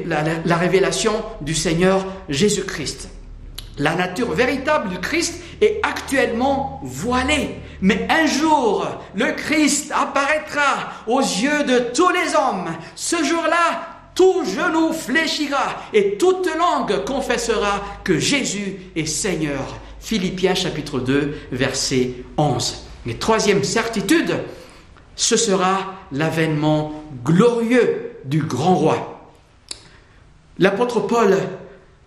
la 0.05 0.57
révélation 0.57 1.13
du 1.41 1.55
Seigneur 1.55 2.05
Jésus-Christ. 2.27 3.09
La 3.77 3.95
nature 3.95 4.31
véritable 4.33 4.89
du 4.89 4.99
Christ 4.99 5.41
est 5.61 5.79
actuellement 5.83 6.81
voilée. 6.83 7.55
Mais 7.81 8.05
un 8.09 8.25
jour, 8.25 8.85
le 9.15 9.31
Christ 9.31 9.93
apparaîtra 9.95 10.91
aux 11.07 11.21
yeux 11.21 11.63
de 11.63 11.79
tous 11.93 12.09
les 12.09 12.35
hommes. 12.35 12.75
Ce 12.95 13.23
jour-là, 13.23 13.98
tout 14.15 14.43
genou 14.45 14.93
fléchira 14.93 15.83
et 15.93 16.17
toute 16.17 16.47
langue 16.57 17.03
confessera 17.05 17.81
que 18.03 18.19
Jésus 18.19 18.77
est 18.95 19.05
Seigneur. 19.05 19.77
Philippiens 19.99 20.55
chapitre 20.55 20.99
2, 20.99 21.35
verset 21.51 22.13
11. 22.37 22.85
Et 23.07 23.15
troisième 23.15 23.63
certitude, 23.63 24.35
ce 25.15 25.37
sera 25.37 25.95
l'avènement 26.11 27.03
glorieux 27.23 28.13
du 28.25 28.41
grand 28.41 28.75
roi. 28.75 29.19
L'apôtre 30.57 30.99
Paul 30.99 31.37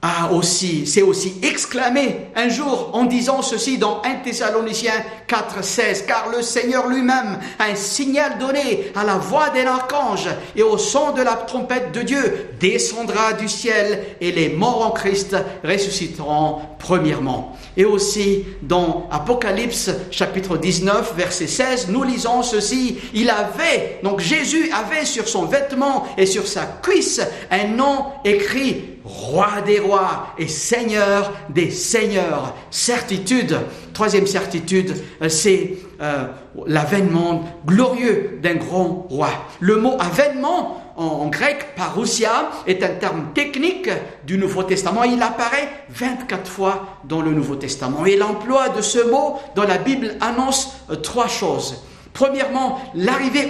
a 0.04 0.32
aussi, 0.32 0.84
s'est 0.84 1.02
aussi 1.02 1.34
exclamé 1.42 2.26
un 2.34 2.48
jour 2.48 2.90
en 2.92 3.04
disant 3.04 3.40
ceci 3.40 3.78
dans 3.78 4.02
1 4.02 4.24
Thessaloniciens 4.24 5.04
4, 5.28 5.62
16, 5.62 6.04
car 6.08 6.28
le 6.36 6.42
Seigneur 6.42 6.88
lui-même 6.88 7.38
a 7.60 7.66
un 7.66 7.76
signal 7.76 8.38
donné 8.38 8.90
à 8.96 9.04
la 9.04 9.14
voix 9.14 9.50
d'un 9.50 9.68
archange 9.68 10.28
et 10.56 10.62
au 10.64 10.76
son 10.76 11.12
de 11.12 11.22
la 11.22 11.34
trompette 11.34 11.92
de 11.92 12.02
Dieu 12.02 12.48
descendra 12.58 13.32
du 13.34 13.48
ciel 13.48 14.04
et 14.20 14.32
les 14.32 14.48
morts 14.48 14.84
en 14.84 14.90
Christ 14.90 15.36
ressusciteront 15.62 16.62
premièrement. 16.80 17.56
Et 17.76 17.84
aussi 17.84 18.44
dans 18.60 19.08
Apocalypse 19.12 19.90
chapitre 20.10 20.58
19 20.58 21.14
verset 21.16 21.46
16, 21.46 21.88
nous 21.90 22.02
lisons 22.02 22.42
ceci, 22.42 22.98
il 23.14 23.30
avait, 23.30 24.00
donc 24.02 24.18
Jésus 24.18 24.68
avait 24.72 25.04
sur 25.04 25.28
son 25.28 25.44
vêtement 25.44 26.06
et 26.18 26.26
sur 26.26 26.48
sa 26.48 26.66
cuisse 26.82 27.20
un 27.52 27.68
nom 27.68 28.06
écrit 28.24 28.91
roi 29.04 29.60
des 29.64 29.78
rois 29.78 30.28
et 30.38 30.48
seigneur 30.48 31.32
des 31.48 31.70
seigneurs. 31.70 32.54
Certitude, 32.70 33.58
troisième 33.92 34.26
certitude, 34.26 34.94
euh, 35.20 35.28
c'est 35.28 35.78
euh, 36.00 36.26
l'avènement 36.66 37.44
glorieux 37.66 38.38
d'un 38.42 38.54
grand 38.54 39.06
roi. 39.08 39.30
Le 39.60 39.76
mot 39.76 39.96
avènement 39.98 40.78
en, 40.96 41.28
grec, 41.28 41.74
parousia, 41.74 42.50
est 42.66 42.82
un 42.82 42.90
terme 42.90 43.32
technique 43.34 43.88
du 44.26 44.36
Nouveau 44.36 44.62
Testament. 44.62 45.04
Il 45.04 45.22
apparaît 45.22 45.68
24 45.88 46.50
fois 46.50 46.98
dans 47.04 47.22
le 47.22 47.30
Nouveau 47.32 47.56
Testament. 47.56 48.04
Et 48.04 48.16
l'emploi 48.16 48.68
de 48.68 48.82
ce 48.82 48.98
mot 49.10 49.38
dans 49.54 49.64
la 49.64 49.78
Bible 49.78 50.16
annonce 50.20 50.74
euh, 50.90 50.96
trois 50.96 51.28
choses. 51.28 51.82
Premièrement, 52.12 52.78
l'arrivée 52.94 53.48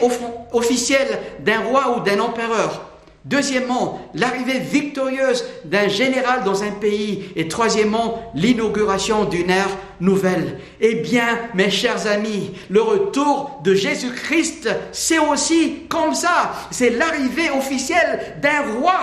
officielle 0.52 1.18
d'un 1.40 1.61
roi 1.62 1.97
ou 1.97 2.00
d'un 2.02 2.21
empereur. 2.21 2.91
Deuxièmement, 3.25 4.00
l'arrivée 4.14 4.59
victorieuse 4.59 5.45
d'un 5.64 5.87
général 5.87 6.43
dans 6.43 6.64
un 6.64 6.73
pays. 6.73 7.31
Et 7.37 7.47
troisièmement, 7.47 8.33
l'inauguration 8.35 9.25
d'une 9.25 9.50
ère 9.50 9.71
nouvelle. 10.00 10.59
Eh 10.81 10.97
bien, 10.97 11.38
mes 11.55 11.71
chers 11.71 12.09
amis, 12.09 12.50
le 12.69 12.83
retour 12.83 13.61
de 13.62 13.75
Jésus-Christ, 13.75 14.69
c'est 14.91 15.21
aussi 15.21 15.85
comme 15.88 16.14
ça. 16.14 16.52
C'est 16.73 16.91
l'arrivée 16.91 17.50
officielle 17.50 18.38
d'un 18.43 18.73
roi, 18.81 18.99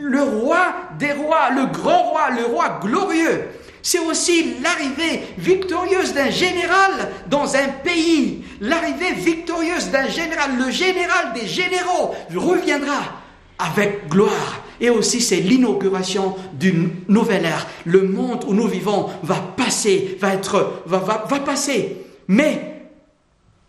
le 0.00 0.22
roi 0.22 0.74
des 0.98 1.12
rois, 1.12 1.50
le 1.50 1.66
grand 1.66 2.04
roi, 2.04 2.30
le 2.30 2.46
roi 2.46 2.80
glorieux. 2.82 3.48
C'est 3.82 3.98
aussi 3.98 4.54
l'arrivée 4.62 5.24
victorieuse 5.36 6.14
d'un 6.14 6.30
général 6.30 7.10
dans 7.28 7.54
un 7.54 7.68
pays. 7.84 8.44
L'arrivée 8.60 9.12
victorieuse 9.12 9.90
d'un 9.90 10.08
général, 10.08 10.52
le 10.56 10.70
général 10.70 11.34
des 11.34 11.46
généraux 11.46 12.14
reviendra 12.34 13.21
avec 13.62 14.08
gloire. 14.08 14.60
Et 14.80 14.90
aussi, 14.90 15.20
c'est 15.20 15.36
l'inauguration 15.36 16.34
d'une 16.54 16.90
nouvelle 17.08 17.44
ère. 17.44 17.66
Le 17.84 18.02
monde 18.02 18.44
où 18.46 18.54
nous 18.54 18.66
vivons 18.66 19.08
va 19.22 19.36
passer, 19.56 20.18
va 20.20 20.34
être, 20.34 20.82
va, 20.86 20.98
va, 20.98 21.38
passer. 21.40 21.98
Mais 22.26 22.82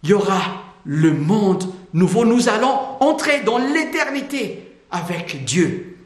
il 0.01 0.09
y 0.09 0.13
aura 0.13 0.41
le 0.85 1.13
monde 1.13 1.65
nouveau. 1.93 2.25
Nous 2.25 2.49
allons 2.49 2.77
entrer 2.99 3.41
dans 3.41 3.59
l'éternité 3.59 4.71
avec 4.89 5.45
Dieu. 5.45 5.97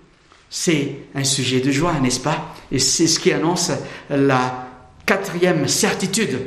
C'est 0.50 0.96
un 1.16 1.24
sujet 1.24 1.62
de 1.62 1.72
joie, 1.72 1.94
n'est-ce 2.02 2.20
pas? 2.20 2.54
Et 2.72 2.80
c'est 2.80 3.08
ce 3.08 3.20
qui 3.20 3.32
annonce 3.32 3.72
la 4.10 4.68
quatrième 5.06 5.68
certitude. 5.68 6.38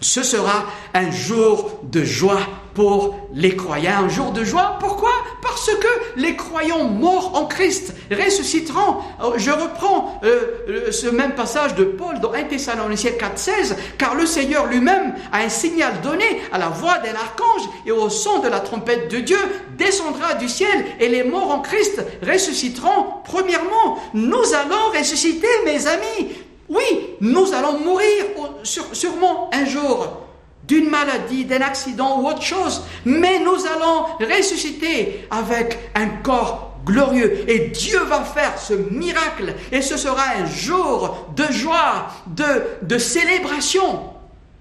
Ce 0.00 0.22
sera 0.22 0.64
un 0.94 1.10
jour 1.10 1.80
de 1.90 2.02
joie 2.02 2.40
pour 2.74 3.16
les 3.34 3.56
croyants. 3.56 4.04
Un 4.04 4.08
jour 4.08 4.32
de 4.32 4.44
joie, 4.44 4.76
pourquoi? 4.80 5.10
Parce 5.42 5.70
que 5.70 6.20
les 6.20 6.36
croyants 6.36 6.84
morts 6.84 7.32
en 7.34 7.46
Christ 7.46 7.94
ressusciteront. 8.10 8.96
Euh, 9.22 9.32
je 9.36 9.50
reprends 9.50 10.20
euh, 10.24 10.90
ce 10.90 11.08
même 11.08 11.34
passage 11.34 11.74
de 11.74 11.84
Paul 11.84 12.20
dans 12.20 12.32
1 12.32 12.44
Thessaloniciens 12.44 13.12
4.16, 13.12 13.74
car 13.98 14.14
le 14.14 14.26
Seigneur 14.26 14.66
lui-même 14.66 15.14
a 15.32 15.40
un 15.40 15.48
signal 15.48 16.00
donné 16.02 16.24
à 16.52 16.58
la 16.58 16.68
voix 16.68 16.98
d'un 16.98 17.14
archange 17.14 17.68
et 17.86 17.92
au 17.92 18.08
son 18.08 18.40
de 18.40 18.48
la 18.48 18.60
trompette 18.60 19.10
de 19.10 19.18
Dieu 19.18 19.38
descendra 19.76 20.34
du 20.34 20.48
ciel 20.48 20.84
et 20.98 21.08
les 21.08 21.24
morts 21.24 21.50
en 21.50 21.60
Christ 21.60 22.02
ressusciteront. 22.26 23.06
Premièrement, 23.24 23.98
nous 24.14 24.54
allons 24.54 24.98
ressusciter, 24.98 25.48
mes 25.64 25.86
amis. 25.86 26.28
Oui, 26.68 26.84
nous 27.20 27.52
allons 27.52 27.78
mourir 27.80 28.24
sûrement 28.62 29.50
un 29.52 29.64
jour 29.64 30.29
d'une 30.70 30.88
maladie, 30.88 31.44
d'un 31.44 31.62
accident 31.62 32.20
ou 32.20 32.28
autre 32.28 32.42
chose, 32.42 32.84
mais 33.04 33.40
nous 33.40 33.56
allons 33.66 34.04
ressusciter 34.20 35.26
avec 35.28 35.90
un 35.96 36.06
corps 36.22 36.76
glorieux. 36.86 37.44
Et 37.50 37.70
Dieu 37.70 37.98
va 38.04 38.22
faire 38.22 38.56
ce 38.56 38.74
miracle. 38.74 39.56
Et 39.72 39.82
ce 39.82 39.96
sera 39.96 40.22
un 40.38 40.46
jour 40.46 41.26
de 41.34 41.42
joie, 41.50 42.06
de, 42.28 42.86
de 42.86 42.98
célébration 42.98 43.98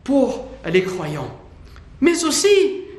pour 0.04 0.48
les 0.66 0.84
croyants. 0.84 1.30
Mais 2.02 2.24
aussi 2.24 2.48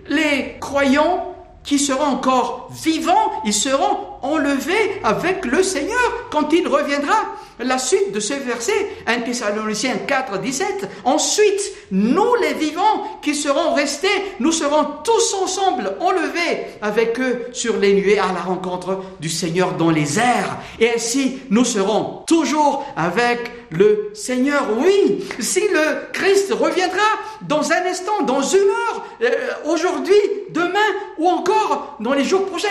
les 0.09 0.57
croyants 0.61 1.35
qui 1.65 1.81
seront 1.81 2.05
encore 2.05 2.71
vivants, 2.71 3.33
ils 3.45 3.53
seront 3.53 3.99
enlevés 4.23 5.01
avec 5.05 5.45
le 5.45 5.63
Seigneur 5.63 6.29
quand 6.31 6.53
il 6.53 6.67
reviendra. 6.67 7.17
La 7.63 7.77
suite 7.77 8.13
de 8.13 8.21
ce 8.21 8.33
verset, 8.33 8.89
1 9.07 9.21
Thessaloniciens 9.21 9.99
4, 10.07 10.41
17. 10.41 10.89
Ensuite, 11.05 11.61
nous 11.91 12.35
les 12.41 12.55
vivants 12.55 13.19
qui 13.21 13.35
serons 13.35 13.75
restés, 13.75 14.09
nous 14.39 14.53
serons 14.53 14.87
tous 15.05 15.35
ensemble 15.35 15.95
enlevés 16.01 16.67
avec 16.81 17.21
eux 17.21 17.49
sur 17.53 17.77
les 17.77 17.93
nuées 17.93 18.19
à 18.19 18.33
la 18.33 18.41
rencontre 18.41 19.03
du 19.21 19.29
Seigneur 19.29 19.75
dans 19.75 19.91
les 19.91 20.19
airs. 20.19 20.57
Et 20.79 20.91
ainsi, 20.95 21.41
nous 21.51 21.67
serons 21.67 22.23
toujours 22.27 22.87
avec 22.97 23.51
le 23.71 24.11
Seigneur. 24.15 24.65
Oui, 24.79 25.25
si 25.39 25.61
le 25.61 26.13
Christ 26.13 26.53
reviendra 26.53 26.99
dans 27.43 27.73
un 27.73 27.87
instant, 27.87 28.23
dans 28.23 28.43
une 28.43 28.59
heure, 28.59 29.05
euh, 29.23 29.29
aujourd'hui, 29.67 30.15
demain 30.51 30.79
ou 31.19 31.29
encore 31.29 31.97
dans 32.01 32.15
les 32.15 32.25
jours 32.25 32.47
prochains, 32.47 32.69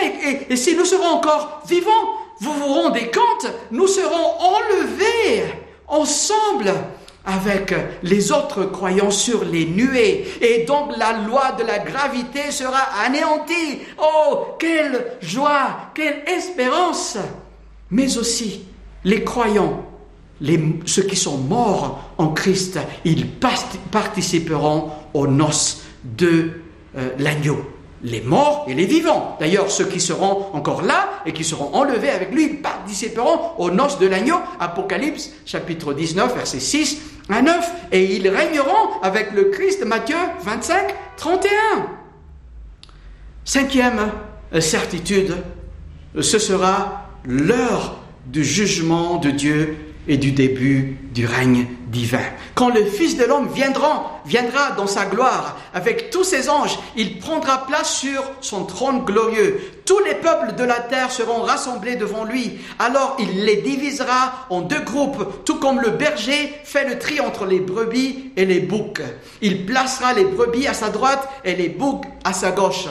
et 0.48 0.56
si 0.56 0.76
nous 0.76 0.84
serons 0.84 1.06
encore 1.06 1.39
vivants, 1.66 1.90
vous 2.40 2.52
vous 2.52 2.72
rendez 2.72 3.10
compte, 3.10 3.52
nous 3.70 3.86
serons 3.86 4.38
enlevés 4.38 5.44
ensemble 5.86 6.72
avec 7.24 7.74
les 8.02 8.32
autres 8.32 8.64
croyants 8.64 9.10
sur 9.10 9.44
les 9.44 9.66
nuées. 9.66 10.26
Et 10.40 10.64
donc 10.64 10.96
la 10.96 11.12
loi 11.12 11.52
de 11.52 11.64
la 11.64 11.78
gravité 11.78 12.50
sera 12.50 12.80
anéantie. 13.04 13.80
Oh, 13.98 14.56
quelle 14.58 15.18
joie, 15.20 15.90
quelle 15.94 16.22
espérance. 16.26 17.18
Mais 17.90 18.16
aussi, 18.16 18.62
les 19.04 19.22
croyants, 19.22 19.84
ceux 20.86 21.02
qui 21.02 21.16
sont 21.16 21.38
morts 21.38 22.12
en 22.16 22.28
Christ, 22.28 22.78
ils 23.04 23.26
participeront 23.30 24.90
aux 25.12 25.26
noces 25.26 25.82
de 26.04 26.62
euh, 26.96 27.10
l'agneau 27.18 27.58
les 28.02 28.20
morts 28.20 28.66
et 28.68 28.74
les 28.74 28.86
vivants. 28.86 29.36
D'ailleurs, 29.40 29.70
ceux 29.70 29.86
qui 29.86 30.00
seront 30.00 30.46
encore 30.52 30.82
là 30.82 31.22
et 31.26 31.32
qui 31.32 31.44
seront 31.44 31.74
enlevés 31.74 32.10
avec 32.10 32.32
lui 32.32 32.48
participeront 32.48 33.56
aux 33.58 33.70
noces 33.70 33.98
de 33.98 34.06
l'agneau. 34.06 34.36
Apocalypse 34.58 35.30
chapitre 35.44 35.92
19, 35.92 36.34
verset 36.34 36.60
6 36.60 37.00
à 37.28 37.42
9. 37.42 37.70
Et 37.92 38.16
ils 38.16 38.28
régneront 38.28 39.00
avec 39.02 39.32
le 39.32 39.44
Christ, 39.44 39.84
Matthieu 39.84 40.16
25, 40.42 40.94
31. 41.16 41.50
Cinquième 43.44 44.12
certitude, 44.60 45.36
ce 46.18 46.38
sera 46.38 47.08
l'heure 47.24 47.96
du 48.26 48.44
jugement 48.44 49.16
de 49.16 49.30
Dieu 49.30 49.76
et 50.10 50.16
du 50.16 50.32
début 50.32 50.96
du 51.14 51.24
règne 51.24 51.68
divin. 51.86 52.18
Quand 52.56 52.68
le 52.68 52.84
Fils 52.84 53.16
de 53.16 53.24
l'homme 53.24 53.48
viendra, 53.48 54.20
viendra 54.26 54.72
dans 54.72 54.88
sa 54.88 55.06
gloire 55.06 55.56
avec 55.72 56.10
tous 56.10 56.24
ses 56.24 56.50
anges, 56.50 56.76
il 56.96 57.20
prendra 57.20 57.64
place 57.64 57.94
sur 57.94 58.24
son 58.40 58.64
trône 58.64 59.04
glorieux. 59.04 59.60
Tous 59.86 60.00
les 60.00 60.16
peuples 60.16 60.56
de 60.56 60.64
la 60.64 60.80
terre 60.80 61.12
seront 61.12 61.42
rassemblés 61.42 61.94
devant 61.94 62.24
lui. 62.24 62.58
Alors 62.80 63.16
il 63.20 63.44
les 63.44 63.62
divisera 63.62 64.46
en 64.50 64.62
deux 64.62 64.80
groupes, 64.80 65.44
tout 65.44 65.60
comme 65.60 65.80
le 65.80 65.90
berger 65.90 66.52
fait 66.64 66.88
le 66.88 66.98
tri 66.98 67.20
entre 67.20 67.46
les 67.46 67.60
brebis 67.60 68.32
et 68.36 68.44
les 68.44 68.60
boucs. 68.60 69.02
Il 69.42 69.64
placera 69.64 70.12
les 70.12 70.24
brebis 70.24 70.66
à 70.66 70.74
sa 70.74 70.88
droite 70.88 71.28
et 71.44 71.54
les 71.54 71.68
boucs 71.68 72.04
à 72.24 72.32
sa 72.32 72.50
gauche. 72.50 72.88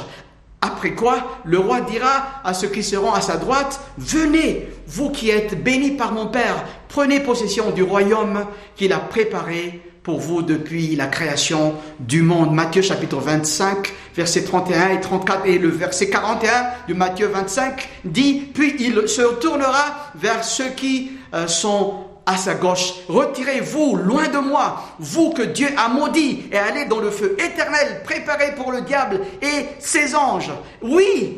Après 0.62 0.94
quoi, 0.94 1.40
le 1.46 1.58
roi 1.58 1.82
dira 1.82 2.42
à 2.44 2.54
ceux 2.54 2.68
qui 2.68 2.84
seront 2.84 3.14
à 3.14 3.22
sa 3.22 3.38
droite, 3.38 3.80
Venez, 3.98 4.70
vous 4.88 5.10
qui 5.10 5.30
êtes 5.30 5.64
bénis 5.64 5.92
par 5.92 6.12
mon 6.12 6.28
Père, 6.28 6.66
prenez 6.90 7.22
possession 7.22 7.72
du 7.72 7.84
royaume 7.84 8.46
qu'il 8.76 8.92
a 8.92 9.00
préparé 9.00 9.82
pour 10.04 10.20
vous 10.20 10.42
depuis 10.42 10.96
la 10.96 11.08
création 11.08 11.76
du 12.00 12.22
monde. 12.22 12.54
Matthieu 12.54 12.82
chapitre 12.82 13.18
25, 13.18 13.94
versets 14.16 14.44
31 14.44 14.90
et 14.90 15.02
34 15.02 15.46
et 15.46 15.60
le 15.60 15.70
verset 15.70 16.10
41 16.10 16.50
de 16.88 16.94
Matthieu 16.94 17.28
25 17.28 17.88
dit, 18.06 18.50
puis 18.54 18.76
il 18.80 19.08
se 19.08 19.22
retournera 19.22 20.12
vers 20.16 20.44
ceux 20.44 20.70
qui 20.70 21.12
euh, 21.34 21.48
sont 21.48 22.09
à 22.30 22.38
sa 22.38 22.54
gauche. 22.54 22.94
Retirez-vous 23.08 23.96
loin 23.96 24.28
de 24.28 24.38
moi, 24.38 24.84
vous 25.00 25.32
que 25.32 25.42
Dieu 25.42 25.68
a 25.76 25.90
maudit, 25.90 26.44
et 26.52 26.58
allez 26.58 26.86
dans 26.86 27.00
le 27.00 27.10
feu 27.10 27.36
éternel 27.40 28.02
préparé 28.04 28.54
pour 28.56 28.72
le 28.72 28.82
diable 28.82 29.22
et 29.42 29.66
ses 29.80 30.16
anges. 30.16 30.52
Oui, 30.84 31.38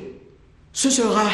ce 0.74 0.90
sera 0.90 1.30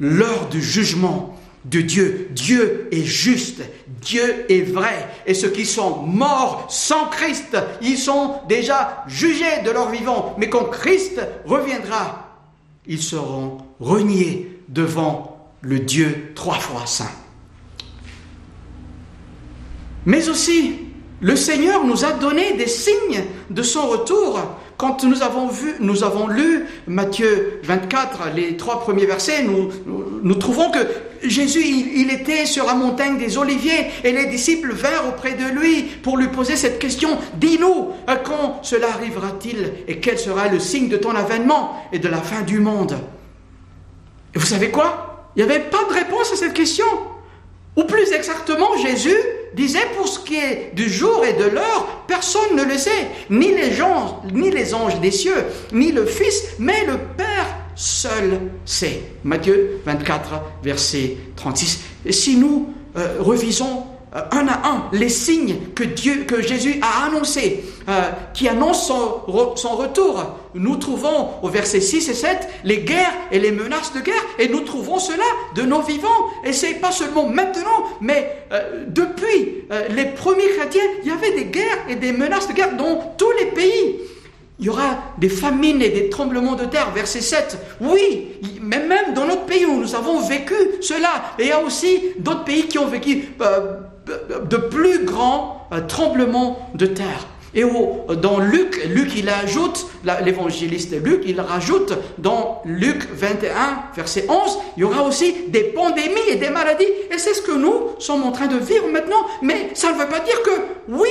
l'heure 0.00 0.48
du 0.48 0.62
jugement 0.62 1.36
de 1.66 1.82
Dieu. 1.82 2.28
Dieu 2.30 2.88
est 2.92 3.04
juste, 3.04 3.60
Dieu 4.00 4.46
est 4.50 4.62
vrai. 4.62 5.08
Et 5.26 5.34
ceux 5.34 5.50
qui 5.50 5.66
sont 5.66 5.98
morts 5.98 6.66
sans 6.70 7.06
Christ, 7.06 7.58
ils 7.82 7.98
sont 7.98 8.36
déjà 8.48 9.04
jugés 9.06 9.62
de 9.66 9.70
leur 9.70 9.90
vivant. 9.90 10.34
Mais 10.38 10.48
quand 10.48 10.64
Christ 10.64 11.20
reviendra, 11.44 12.38
ils 12.86 13.02
seront 13.02 13.58
reniés 13.80 14.60
devant 14.68 15.50
le 15.60 15.78
Dieu 15.80 16.32
trois 16.34 16.58
fois 16.58 16.86
saint. 16.86 17.10
Mais 20.06 20.28
aussi, 20.28 20.76
le 21.20 21.36
Seigneur 21.36 21.84
nous 21.84 22.04
a 22.04 22.12
donné 22.12 22.52
des 22.54 22.66
signes 22.66 23.24
de 23.50 23.62
son 23.62 23.88
retour. 23.88 24.40
Quand 24.76 25.04
nous 25.04 25.22
avons 25.22 25.46
vu, 25.46 25.74
nous 25.80 26.02
avons 26.02 26.26
lu 26.26 26.66
Matthieu 26.86 27.60
24, 27.62 28.30
les 28.34 28.56
trois 28.56 28.80
premiers 28.80 29.06
versets, 29.06 29.44
nous, 29.44 30.34
trouvons 30.34 30.70
que 30.70 30.80
Jésus, 31.22 31.62
il, 31.62 32.10
était 32.10 32.44
sur 32.44 32.66
la 32.66 32.74
montagne 32.74 33.16
des 33.16 33.38
Oliviers 33.38 33.86
et 34.02 34.12
les 34.12 34.26
disciples 34.26 34.72
vinrent 34.72 35.08
auprès 35.08 35.32
de 35.32 35.58
lui 35.58 35.84
pour 36.02 36.18
lui 36.18 36.26
poser 36.26 36.56
cette 36.56 36.78
question. 36.78 37.16
Dis-nous, 37.36 37.92
quand 38.24 38.58
cela 38.62 38.88
arrivera-t-il 38.90 39.72
et 39.86 40.00
quel 40.00 40.18
sera 40.18 40.48
le 40.48 40.58
signe 40.58 40.88
de 40.88 40.96
ton 40.96 41.14
avènement 41.14 41.82
et 41.92 42.00
de 42.00 42.08
la 42.08 42.20
fin 42.20 42.42
du 42.42 42.58
monde? 42.58 42.96
Et 44.34 44.38
vous 44.38 44.46
savez 44.46 44.70
quoi? 44.70 45.30
Il 45.36 45.44
n'y 45.44 45.50
avait 45.50 45.62
pas 45.62 45.84
de 45.88 45.94
réponse 45.94 46.32
à 46.32 46.36
cette 46.36 46.52
question. 46.52 46.84
Ou 47.76 47.84
plus 47.84 48.12
exactement, 48.12 48.76
Jésus 48.76 49.16
disait 49.54 49.86
pour 49.96 50.08
ce 50.08 50.18
qui 50.20 50.36
est 50.36 50.70
du 50.74 50.88
jour 50.88 51.24
et 51.24 51.32
de 51.34 51.44
l'heure, 51.44 52.04
personne 52.06 52.56
ne 52.56 52.64
le 52.64 52.76
sait, 52.76 53.08
ni 53.30 53.54
les 53.54 53.72
gens, 53.72 54.22
ni 54.32 54.50
les 54.50 54.74
anges 54.74 55.00
des 55.00 55.10
cieux, 55.10 55.44
ni 55.72 55.92
le 55.92 56.06
Fils, 56.06 56.44
mais 56.58 56.84
le 56.84 56.98
Père 57.16 57.46
seul 57.74 58.40
sait. 58.64 59.02
Matthieu 59.24 59.80
24, 59.84 60.42
verset 60.62 61.16
36. 61.36 61.80
Et 62.06 62.12
si 62.12 62.36
nous 62.36 62.72
euh, 62.96 63.16
revisons 63.20 63.84
un 64.14 64.46
à 64.46 64.68
un 64.68 64.84
les 64.92 65.08
signes 65.08 65.56
que 65.74 65.82
Dieu, 65.82 66.24
que 66.26 66.40
Jésus 66.40 66.80
a 66.82 67.06
annoncés, 67.06 67.64
euh, 67.88 68.10
qui 68.32 68.48
annoncent 68.48 68.86
son, 69.26 69.56
son, 69.56 69.76
retour. 69.76 70.24
Nous 70.54 70.76
trouvons 70.76 71.30
au 71.42 71.48
verset 71.48 71.80
6 71.80 72.08
et 72.08 72.14
7 72.14 72.48
les 72.62 72.78
guerres 72.78 73.12
et 73.32 73.40
les 73.40 73.50
menaces 73.50 73.92
de 73.92 74.00
guerre, 74.00 74.14
et 74.38 74.48
nous 74.48 74.60
trouvons 74.60 74.98
cela 74.98 75.24
de 75.56 75.62
nos 75.62 75.82
vivants. 75.82 76.08
Et 76.44 76.52
c'est 76.52 76.74
pas 76.74 76.92
seulement 76.92 77.26
maintenant, 77.26 77.84
mais 78.00 78.44
euh, 78.52 78.84
depuis 78.86 79.64
les 79.90 80.04
premiers 80.06 80.48
chrétiens, 80.56 80.82
il 81.02 81.08
y 81.08 81.12
avait 81.12 81.32
des 81.32 81.46
guerres 81.46 81.78
et 81.88 81.96
des 81.96 82.12
menaces 82.12 82.46
de 82.48 82.52
guerre 82.52 82.76
dans 82.76 83.14
tous 83.18 83.32
les 83.38 83.46
pays. 83.46 83.96
Il 84.60 84.66
y 84.66 84.68
aura 84.68 84.98
des 85.18 85.28
famines 85.28 85.82
et 85.82 85.88
des 85.88 86.08
tremblements 86.08 86.54
de 86.54 86.64
terre, 86.64 86.92
verset 86.92 87.20
7. 87.20 87.58
Oui, 87.80 88.28
mais 88.60 88.78
même 88.78 89.12
dans 89.12 89.26
notre 89.26 89.46
pays 89.46 89.66
où 89.66 89.80
nous 89.80 89.96
avons 89.96 90.20
vécu 90.20 90.54
cela, 90.80 91.34
et 91.38 91.42
il 91.42 91.48
y 91.48 91.52
a 91.52 91.60
aussi 91.60 92.00
d'autres 92.18 92.44
pays 92.44 92.68
qui 92.68 92.78
ont 92.78 92.86
vécu 92.86 93.30
de 94.06 94.56
plus 94.56 95.04
grands 95.04 95.66
euh, 95.72 95.80
tremblements 95.80 96.70
de 96.74 96.86
terre. 96.86 97.26
Et 97.56 97.62
dans 98.20 98.40
Luc, 98.40 98.84
Luc 98.88 99.12
il 99.16 99.28
ajoute, 99.28 99.86
l'évangéliste 100.24 100.92
Luc, 101.00 101.22
il 101.24 101.40
rajoute 101.40 101.92
dans 102.18 102.60
Luc 102.64 103.08
21, 103.12 103.90
verset 103.94 104.26
11, 104.28 104.58
il 104.76 104.80
y 104.80 104.84
aura 104.84 105.04
aussi 105.04 105.32
des 105.50 105.62
pandémies 105.62 106.28
et 106.28 106.34
des 106.34 106.50
maladies. 106.50 106.88
Et 107.12 107.18
c'est 107.18 107.32
ce 107.32 107.42
que 107.42 107.52
nous 107.52 107.90
sommes 108.00 108.24
en 108.24 108.32
train 108.32 108.48
de 108.48 108.56
vivre 108.56 108.88
maintenant. 108.88 109.24
Mais 109.40 109.70
ça 109.74 109.92
ne 109.92 109.98
veut 109.98 110.08
pas 110.08 110.18
dire 110.18 110.42
que, 110.42 110.50
oui, 110.88 111.08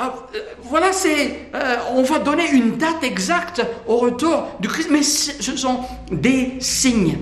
euh, 0.00 0.04
euh, 0.34 0.38
voilà, 0.62 0.90
c'est, 0.90 1.50
on 1.94 2.02
va 2.02 2.18
donner 2.18 2.48
une 2.50 2.78
date 2.78 3.04
exacte 3.04 3.60
au 3.86 3.98
retour 3.98 4.46
du 4.60 4.68
Christ, 4.68 4.88
mais 4.90 5.02
ce 5.02 5.54
sont 5.54 5.80
des 6.10 6.54
signes 6.60 7.18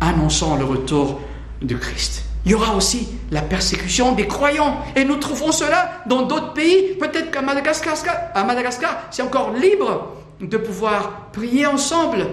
annonçant 0.00 0.56
le 0.56 0.64
retour 0.64 1.20
du 1.60 1.76
Christ 1.78 2.25
il 2.46 2.52
y 2.52 2.54
aura 2.54 2.76
aussi 2.76 3.08
la 3.32 3.42
persécution 3.42 4.12
des 4.12 4.28
croyants. 4.28 4.76
Et 4.94 5.04
nous 5.04 5.16
trouvons 5.16 5.50
cela 5.50 5.90
dans 6.06 6.22
d'autres 6.22 6.52
pays. 6.52 6.94
Peut-être 6.94 7.32
qu'à 7.32 7.42
Madagascar, 7.42 7.96
c'est 9.10 9.22
encore 9.22 9.52
libre 9.52 10.12
de 10.40 10.56
pouvoir 10.56 11.30
prier 11.32 11.66
ensemble, 11.66 12.28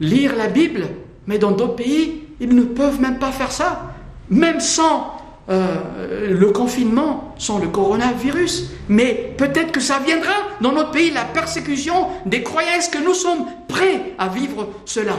lire 0.00 0.34
la 0.36 0.48
Bible. 0.48 0.88
Mais 1.28 1.38
dans 1.38 1.52
d'autres 1.52 1.76
pays, 1.76 2.24
ils 2.40 2.52
ne 2.52 2.62
peuvent 2.62 3.00
même 3.00 3.20
pas 3.20 3.30
faire 3.30 3.52
ça. 3.52 3.92
Même 4.30 4.58
sans 4.58 5.16
euh, 5.48 6.28
le 6.28 6.50
confinement, 6.50 7.32
sans 7.38 7.60
le 7.60 7.68
coronavirus. 7.68 8.72
Mais 8.88 9.32
peut-être 9.38 9.70
que 9.70 9.80
ça 9.80 10.00
viendra 10.04 10.34
dans 10.60 10.72
notre 10.72 10.90
pays, 10.90 11.12
la 11.12 11.24
persécution 11.24 12.08
des 12.26 12.42
croyants. 12.42 12.72
Est-ce 12.78 12.90
que 12.90 13.04
nous 13.04 13.14
sommes 13.14 13.46
prêts 13.68 14.14
à 14.18 14.26
vivre 14.26 14.70
cela? 14.86 15.14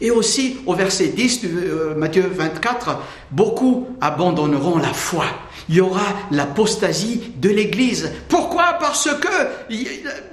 Et 0.00 0.10
aussi 0.10 0.58
au 0.66 0.74
verset 0.74 1.08
10 1.08 1.42
de 1.42 1.48
euh, 1.48 1.94
Matthieu 1.96 2.30
24, 2.32 2.98
beaucoup 3.30 3.86
abandonneront 4.00 4.78
la 4.78 4.92
foi. 4.92 5.24
Il 5.68 5.76
y 5.76 5.80
aura 5.80 6.04
l'apostasie 6.30 7.32
de 7.38 7.48
l'Église. 7.48 8.12
Pourquoi? 8.28 8.76
Parce 8.78 9.08
que 9.08 9.74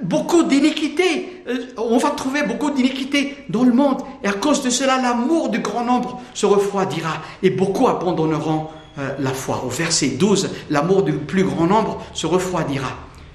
beaucoup 0.02 0.44
d'iniquités, 0.44 1.42
euh, 1.48 1.66
on 1.76 1.98
va 1.98 2.10
trouver 2.10 2.42
beaucoup 2.42 2.70
d'iniquités 2.70 3.36
dans 3.48 3.64
le 3.64 3.72
monde. 3.72 4.02
Et 4.22 4.28
à 4.28 4.32
cause 4.32 4.62
de 4.62 4.70
cela, 4.70 5.00
l'amour 5.00 5.48
du 5.48 5.58
grand 5.58 5.84
nombre 5.84 6.20
se 6.34 6.46
refroidira. 6.46 7.22
Et 7.42 7.50
beaucoup 7.50 7.88
abandonneront 7.88 8.68
euh, 8.98 9.10
la 9.18 9.32
foi. 9.32 9.64
Au 9.66 9.70
verset 9.70 10.08
12, 10.08 10.50
l'amour 10.70 11.02
du 11.02 11.12
plus 11.12 11.44
grand 11.44 11.66
nombre 11.66 12.00
se 12.12 12.26
refroidira. 12.26 12.90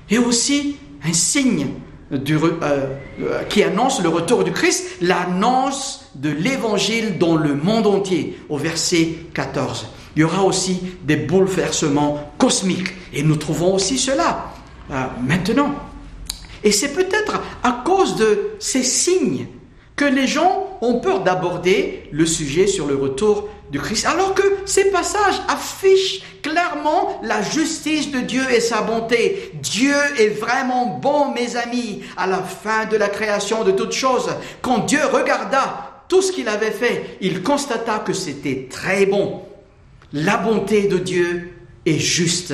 Et 0.09 0.17
aussi 0.17 0.77
un 1.03 1.13
signe 1.13 1.67
euh, 2.11 3.43
qui 3.49 3.63
annonce 3.63 4.01
le 4.01 4.09
retour 4.09 4.43
du 4.43 4.51
Christ, 4.51 4.85
l'annonce 5.01 6.09
de 6.15 6.29
l'évangile 6.29 7.17
dans 7.17 7.35
le 7.35 7.55
monde 7.55 7.87
entier, 7.87 8.39
au 8.49 8.57
verset 8.57 9.15
14 9.33 9.87
il 10.15 10.23
y 10.23 10.25
aura 10.25 10.43
aussi 10.43 10.81
des 11.03 11.15
bouleversements 11.15 12.33
cosmiques. 12.37 12.91
Et 13.13 13.23
nous 13.23 13.37
trouvons 13.37 13.75
aussi 13.75 13.97
cela 13.97 14.51
euh, 14.91 15.05
maintenant. 15.25 15.73
Et 16.61 16.73
c'est 16.73 16.93
peut-être 16.93 17.41
à 17.63 17.83
cause 17.85 18.17
de 18.17 18.51
ces 18.59 18.83
signes 18.83 19.47
que 19.95 20.05
les 20.05 20.27
gens 20.27 20.77
ont 20.81 20.99
peur 20.99 21.23
d'aborder 21.23 22.09
le 22.11 22.25
sujet 22.25 22.67
sur 22.67 22.85
le 22.85 22.95
retour 22.95 23.47
du 23.71 23.79
Christ, 23.79 24.05
alors 24.05 24.33
que 24.33 24.43
ces 24.65 24.91
passages 24.91 25.41
affichent 25.47 26.21
clairement 26.41 26.58
la 27.23 27.41
justice 27.41 28.11
de 28.11 28.19
Dieu 28.19 28.43
et 28.51 28.59
sa 28.59 28.81
bonté. 28.81 29.51
Dieu 29.61 29.95
est 30.17 30.29
vraiment 30.29 30.99
bon, 31.01 31.31
mes 31.31 31.55
amis, 31.55 32.01
à 32.17 32.27
la 32.27 32.39
fin 32.39 32.85
de 32.85 32.97
la 32.97 33.09
création 33.09 33.63
de 33.63 33.71
toutes 33.71 33.93
choses. 33.93 34.29
Quand 34.61 34.79
Dieu 34.79 34.99
regarda 35.11 36.03
tout 36.07 36.21
ce 36.21 36.31
qu'il 36.31 36.47
avait 36.47 36.71
fait, 36.71 37.17
il 37.21 37.43
constata 37.43 37.99
que 37.99 38.13
c'était 38.13 38.67
très 38.69 39.05
bon. 39.05 39.41
La 40.13 40.37
bonté 40.37 40.87
de 40.87 40.97
Dieu 40.97 41.53
est 41.85 41.99
juste 41.99 42.53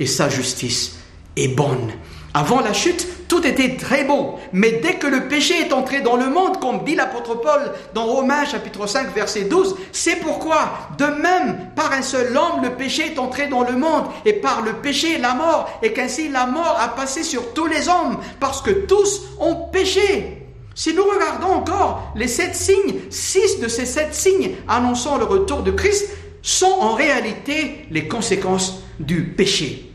et 0.00 0.06
sa 0.06 0.28
justice 0.28 0.96
est 1.36 1.48
bonne. 1.48 1.92
Avant 2.34 2.60
la 2.60 2.72
chute, 2.72 3.06
tout 3.28 3.46
était 3.46 3.76
très 3.76 4.04
bon. 4.04 4.34
Mais 4.52 4.80
dès 4.82 4.94
que 4.94 5.06
le 5.06 5.28
péché 5.28 5.54
est 5.60 5.72
entré 5.72 6.00
dans 6.00 6.16
le 6.16 6.28
monde, 6.28 6.60
comme 6.60 6.84
dit 6.84 6.94
l'apôtre 6.94 7.34
Paul 7.40 7.72
dans 7.94 8.04
Romains 8.04 8.44
chapitre 8.44 8.86
5 8.86 9.14
verset 9.14 9.42
12, 9.42 9.76
c'est 9.92 10.16
pourquoi, 10.16 10.72
de 10.98 11.04
même, 11.04 11.70
par 11.74 11.92
un 11.92 12.02
seul 12.02 12.36
homme, 12.36 12.62
le 12.62 12.70
péché 12.70 13.12
est 13.12 13.18
entré 13.18 13.48
dans 13.48 13.62
le 13.62 13.76
monde, 13.76 14.04
et 14.24 14.34
par 14.34 14.62
le 14.62 14.74
péché, 14.74 15.18
la 15.18 15.34
mort, 15.34 15.68
et 15.82 15.92
qu'ainsi 15.92 16.28
la 16.28 16.46
mort 16.46 16.78
a 16.80 16.88
passé 16.88 17.22
sur 17.22 17.52
tous 17.52 17.66
les 17.66 17.88
hommes, 17.88 18.18
parce 18.40 18.62
que 18.62 18.70
tous 18.70 19.22
ont 19.40 19.54
péché. 19.72 20.42
Si 20.74 20.92
nous 20.92 21.04
regardons 21.04 21.54
encore 21.54 22.12
les 22.14 22.28
sept 22.28 22.54
signes, 22.54 23.00
six 23.08 23.60
de 23.60 23.68
ces 23.68 23.86
sept 23.86 24.14
signes 24.14 24.56
annonçant 24.68 25.16
le 25.16 25.24
retour 25.24 25.62
de 25.62 25.70
Christ 25.70 26.10
sont 26.42 26.66
en 26.66 26.94
réalité 26.94 27.86
les 27.90 28.06
conséquences 28.06 28.82
du 29.00 29.24
péché. 29.24 29.90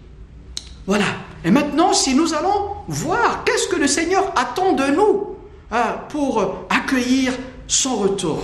Voilà. 0.88 1.06
Et 1.44 1.52
maintenant, 1.52 1.94
si 1.94 2.14
nous 2.14 2.34
allons 2.34 2.72
voir 2.88 3.44
qu'est-ce 3.44 3.68
que 3.68 3.76
le 3.76 3.88
Seigneur 3.88 4.32
attend 4.36 4.74
de 4.74 4.86
nous 4.86 5.36
hein, 5.72 5.96
pour 6.10 6.66
accueillir 6.70 7.34
son 7.68 7.96
retour, 7.96 8.44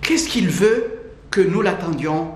qu'est-ce 0.00 0.28
qu'il 0.28 0.48
veut 0.48 1.12
que 1.30 1.40
nous 1.40 1.62
l'attendions 1.62 2.32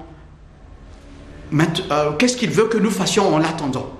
euh, 1.53 2.13
Qu'est-ce 2.19 2.37
qu'il 2.37 2.51
veut 2.51 2.67
que 2.67 2.79
nous 2.79 2.91
fassions 2.91 3.35
en 3.35 3.39
l'attendant? 3.39 3.91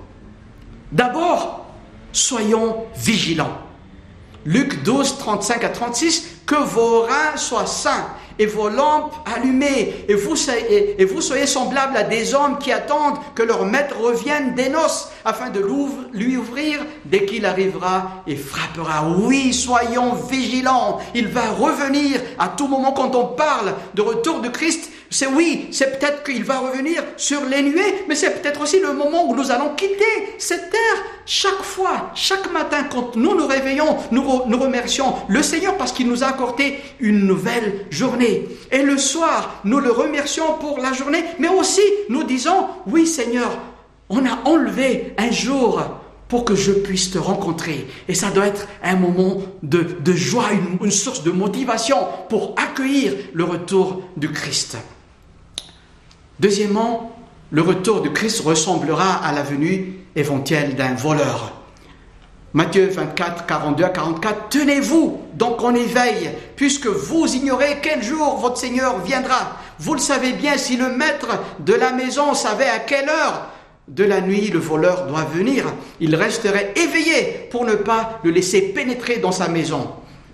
D'abord, 0.91 1.65
soyons 2.11 2.85
vigilants. 2.95 3.57
Luc 4.45 4.83
12, 4.83 5.17
35 5.17 5.63
à 5.63 5.69
36, 5.69 6.41
que 6.45 6.55
vos 6.55 7.01
reins 7.01 7.35
soient 7.35 7.65
sains 7.65 8.07
et 8.39 8.45
vos 8.45 8.69
lampes 8.69 9.13
allumées, 9.25 10.05
et 10.07 10.15
vous, 10.15 11.21
soyez 11.21 11.45
semblables 11.45 11.97
à 11.97 12.03
des 12.03 12.33
hommes 12.33 12.57
qui 12.57 12.71
attendent 12.71 13.19
que 13.35 13.43
leur 13.43 13.65
maître 13.65 13.99
revienne 13.99 14.55
des 14.55 14.69
noces, 14.69 15.09
afin 15.25 15.49
de 15.49 15.59
lui 16.13 16.37
ouvrir 16.37 16.79
dès 17.05 17.25
qu'il 17.25 17.45
arrivera 17.45 18.23
et 18.25 18.37
frappera. 18.37 19.07
Oui, 19.09 19.53
soyons 19.53 20.13
vigilants, 20.13 20.99
il 21.13 21.27
va 21.27 21.49
revenir 21.51 22.21
à 22.39 22.47
tout 22.47 22.67
moment 22.67 22.93
quand 22.93 23.13
on 23.15 23.25
parle 23.27 23.73
de 23.93 24.01
retour 24.01 24.39
de 24.39 24.47
Christ. 24.47 24.89
C'est 25.11 25.25
oui, 25.25 25.67
c'est 25.71 25.97
peut-être 25.97 26.23
qu'il 26.23 26.43
va 26.43 26.59
revenir 26.59 27.03
sur 27.17 27.43
les 27.45 27.63
nuées, 27.63 28.03
mais 28.07 28.13
c'est 28.13 28.41
peut-être 28.41 28.61
aussi 28.61 28.79
le 28.79 28.93
moment 28.93 29.27
où 29.27 29.35
nous 29.35 29.49
allons 29.49 29.73
quitter 29.75 30.05
cette 30.37 30.69
terre. 30.69 31.03
Chaque 31.25 31.63
fois, 31.63 32.11
chaque 32.13 32.51
matin, 32.51 32.83
quand 32.83 33.15
nous 33.15 33.35
nous 33.35 33.47
réveillons, 33.47 33.97
nous, 34.11 34.23
nous 34.45 34.59
remercions 34.59 35.15
le 35.27 35.41
Seigneur 35.41 35.77
parce 35.77 35.93
qu'il 35.93 36.07
nous 36.07 36.23
a 36.23 36.27
accordé 36.27 36.79
une 36.99 37.25
nouvelle 37.25 37.85
journée. 37.89 38.47
Et 38.71 38.83
le 38.83 38.99
soir, 38.99 39.61
nous 39.63 39.79
le 39.79 39.91
remercions 39.91 40.53
pour 40.59 40.79
la 40.79 40.93
journée, 40.93 41.23
mais 41.39 41.49
aussi 41.49 41.81
nous 42.09 42.23
disons, 42.23 42.67
oui 42.85 43.07
Seigneur, 43.07 43.57
on 44.09 44.25
a 44.25 44.39
enlevé 44.45 45.15
un 45.17 45.31
jour 45.31 45.81
pour 46.27 46.45
que 46.45 46.53
je 46.53 46.71
puisse 46.71 47.09
te 47.09 47.17
rencontrer. 47.17 47.87
Et 48.07 48.13
ça 48.13 48.29
doit 48.29 48.45
être 48.45 48.67
un 48.83 48.95
moment 48.95 49.41
de, 49.63 50.13
joie, 50.13 50.51
une, 50.51 50.85
une 50.85 50.91
source 50.91 51.23
de 51.23 51.31
motivation 51.31 51.97
pour 52.29 52.53
accueillir 52.57 53.13
le 53.33 53.43
retour 53.43 54.03
du 54.15 54.31
Christ. 54.31 54.77
Deuxièmement, 56.39 57.15
le 57.51 57.61
retour 57.61 58.01
du 58.01 58.11
Christ 58.11 58.41
ressemblera 58.41 59.15
à 59.15 59.33
la 59.33 59.43
venue 59.43 59.95
éventuelle 60.15 60.75
d'un 60.75 60.93
voleur. 60.93 61.53
Matthieu 62.53 62.87
24, 62.87 63.45
42 63.45 63.83
à 63.83 63.89
44, 63.89 64.49
Tenez-vous 64.49 65.19
donc 65.33 65.61
en 65.61 65.75
éveil, 65.75 66.31
puisque 66.55 66.87
vous 66.87 67.27
ignorez 67.35 67.77
quel 67.81 68.01
jour 68.01 68.37
votre 68.37 68.57
Seigneur 68.57 68.99
viendra. 68.99 69.57
Vous 69.79 69.93
le 69.93 69.99
savez 69.99 70.31
bien, 70.31 70.57
si 70.57 70.77
le 70.77 70.89
maître 70.89 71.27
de 71.59 71.73
la 71.73 71.91
maison 71.91 72.33
savait 72.33 72.69
à 72.69 72.79
quelle 72.79 73.09
heure 73.09 73.49
de 73.87 74.03
la 74.03 74.21
nuit 74.21 74.47
le 74.47 74.59
voleur 74.59 75.07
doit 75.07 75.25
venir, 75.25 75.65
il 75.99 76.15
resterait 76.15 76.73
éveillé 76.75 77.47
pour 77.51 77.65
ne 77.65 77.75
pas 77.75 78.19
le 78.23 78.31
laisser 78.31 78.61
pénétrer 78.61 79.17
dans 79.17 79.31
sa 79.31 79.47
maison. 79.47 79.89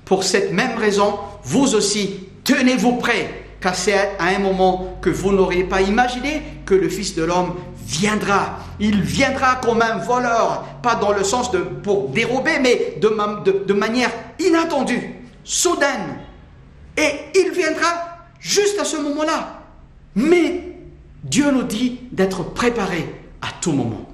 Pour 0.05 0.23
cette 0.23 0.51
même 0.51 0.77
raison, 0.77 1.17
vous 1.43 1.73
aussi, 1.73 2.27
tenez-vous 2.43 2.97
prêts, 2.97 3.44
à 3.65 4.25
un 4.27 4.39
moment 4.39 4.97
que 5.01 5.09
vous 5.09 5.31
n'auriez 5.31 5.63
pas 5.63 5.81
imaginé 5.81 6.41
que 6.65 6.75
le 6.75 6.89
Fils 6.89 7.15
de 7.15 7.23
l'homme 7.23 7.55
viendra. 7.85 8.59
Il 8.79 9.01
viendra 9.01 9.55
comme 9.55 9.81
un 9.81 9.97
voleur, 9.97 10.63
pas 10.81 10.95
dans 10.95 11.11
le 11.11 11.23
sens 11.23 11.51
de 11.51 11.59
pour 11.59 12.09
dérober, 12.09 12.59
mais 12.61 12.97
de, 12.99 13.63
de, 13.65 13.73
manière 13.73 14.11
inattendue, 14.39 15.15
soudaine. 15.43 16.17
Et 16.97 17.11
il 17.35 17.51
viendra 17.51 18.27
juste 18.39 18.79
à 18.79 18.85
ce 18.85 18.97
moment-là. 18.97 19.61
Mais 20.15 20.77
Dieu 21.23 21.51
nous 21.51 21.63
dit 21.63 21.99
d'être 22.11 22.43
préparés 22.53 23.13
à 23.41 23.47
tout 23.61 23.71
moment. 23.71 24.09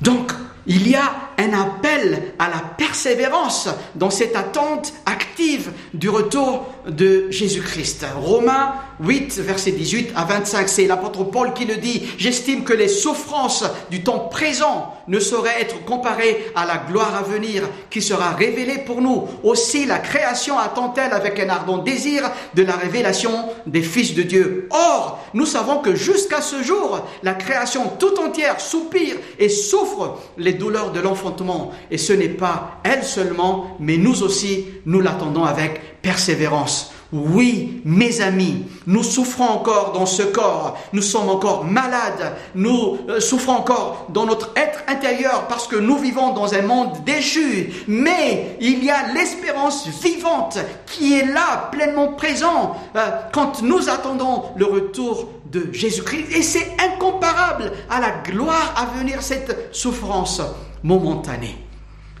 Donc, 0.00 0.32
il 0.66 0.88
y 0.88 0.94
a 0.94 1.27
un 1.38 1.52
appel 1.52 2.34
à 2.38 2.48
la 2.48 2.58
persévérance 2.76 3.68
dans 3.94 4.10
cette 4.10 4.36
attente 4.36 4.92
active 5.06 5.70
du 5.94 6.08
retour 6.08 6.66
de 6.86 7.30
Jésus-Christ. 7.30 8.04
Romains 8.16 8.74
8, 9.00 9.38
verset 9.38 9.70
18 9.70 10.10
à 10.16 10.24
25, 10.24 10.68
c'est 10.68 10.86
l'apôtre 10.86 11.24
Paul 11.24 11.54
qui 11.54 11.64
le 11.64 11.76
dit. 11.76 12.02
J'estime 12.18 12.64
que 12.64 12.72
les 12.72 12.88
souffrances 12.88 13.64
du 13.90 14.02
temps 14.02 14.18
présent 14.18 14.94
ne 15.06 15.20
sauraient 15.20 15.60
être 15.60 15.84
comparées 15.84 16.50
à 16.56 16.66
la 16.66 16.78
gloire 16.78 17.14
à 17.14 17.22
venir 17.22 17.62
qui 17.90 18.02
sera 18.02 18.30
révélée 18.30 18.78
pour 18.78 19.00
nous. 19.00 19.28
Aussi 19.44 19.86
la 19.86 19.98
création 19.98 20.58
attend-elle 20.58 21.12
avec 21.12 21.38
un 21.38 21.48
ardent 21.48 21.78
désir 21.78 22.28
de 22.54 22.62
la 22.62 22.74
révélation 22.74 23.48
des 23.66 23.82
fils 23.82 24.14
de 24.14 24.22
Dieu. 24.22 24.68
Or, 24.70 25.24
nous 25.34 25.46
savons 25.46 25.78
que 25.78 25.94
jusqu'à 25.94 26.40
ce 26.40 26.62
jour, 26.62 27.06
la 27.22 27.34
création 27.34 27.92
tout 27.98 28.18
entière 28.18 28.60
soupire 28.60 29.16
et 29.38 29.48
souffre 29.48 30.18
les 30.36 30.54
douleurs 30.54 30.90
de 30.90 31.00
Et 31.90 31.98
ce 31.98 32.12
n'est 32.12 32.28
pas 32.28 32.80
elle 32.84 33.04
seulement, 33.04 33.76
mais 33.80 33.96
nous 33.96 34.22
aussi, 34.22 34.66
nous 34.86 35.00
l'attendons 35.00 35.44
avec 35.44 36.00
persévérance. 36.02 36.92
Oui, 37.10 37.80
mes 37.86 38.20
amis, 38.20 38.66
nous 38.86 39.02
souffrons 39.02 39.48
encore 39.48 39.92
dans 39.92 40.04
ce 40.04 40.22
corps, 40.22 40.76
nous 40.92 41.00
sommes 41.00 41.30
encore 41.30 41.64
malades, 41.64 42.36
nous 42.54 42.98
euh, 43.08 43.18
souffrons 43.18 43.54
encore 43.54 44.08
dans 44.10 44.26
notre 44.26 44.52
être 44.56 44.80
intérieur 44.88 45.46
parce 45.48 45.66
que 45.66 45.76
nous 45.76 45.96
vivons 45.96 46.34
dans 46.34 46.52
un 46.52 46.60
monde 46.60 47.02
déchu, 47.06 47.72
mais 47.88 48.58
il 48.60 48.84
y 48.84 48.90
a 48.90 49.10
l'espérance 49.14 49.88
vivante 50.02 50.58
qui 50.84 51.18
est 51.18 51.24
là, 51.24 51.70
pleinement 51.72 52.08
présent, 52.08 52.76
euh, 52.94 53.08
quand 53.32 53.62
nous 53.62 53.88
attendons 53.88 54.42
le 54.56 54.66
retour 54.66 55.30
de 55.50 55.72
Jésus-Christ. 55.72 56.36
Et 56.36 56.42
c'est 56.42 56.76
incomparable 56.78 57.72
à 57.88 58.00
la 58.00 58.10
gloire 58.22 58.74
à 58.76 58.98
venir, 58.98 59.22
cette 59.22 59.74
souffrance 59.74 60.42
momentanée. 60.82 61.56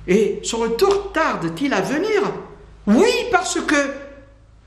Et 0.06 0.40
son 0.42 0.58
retour 0.58 1.12
tarde-t-il 1.12 1.72
à 1.74 1.80
venir 1.80 2.22
Oui, 2.86 3.10
parce 3.30 3.60
que 3.60 3.74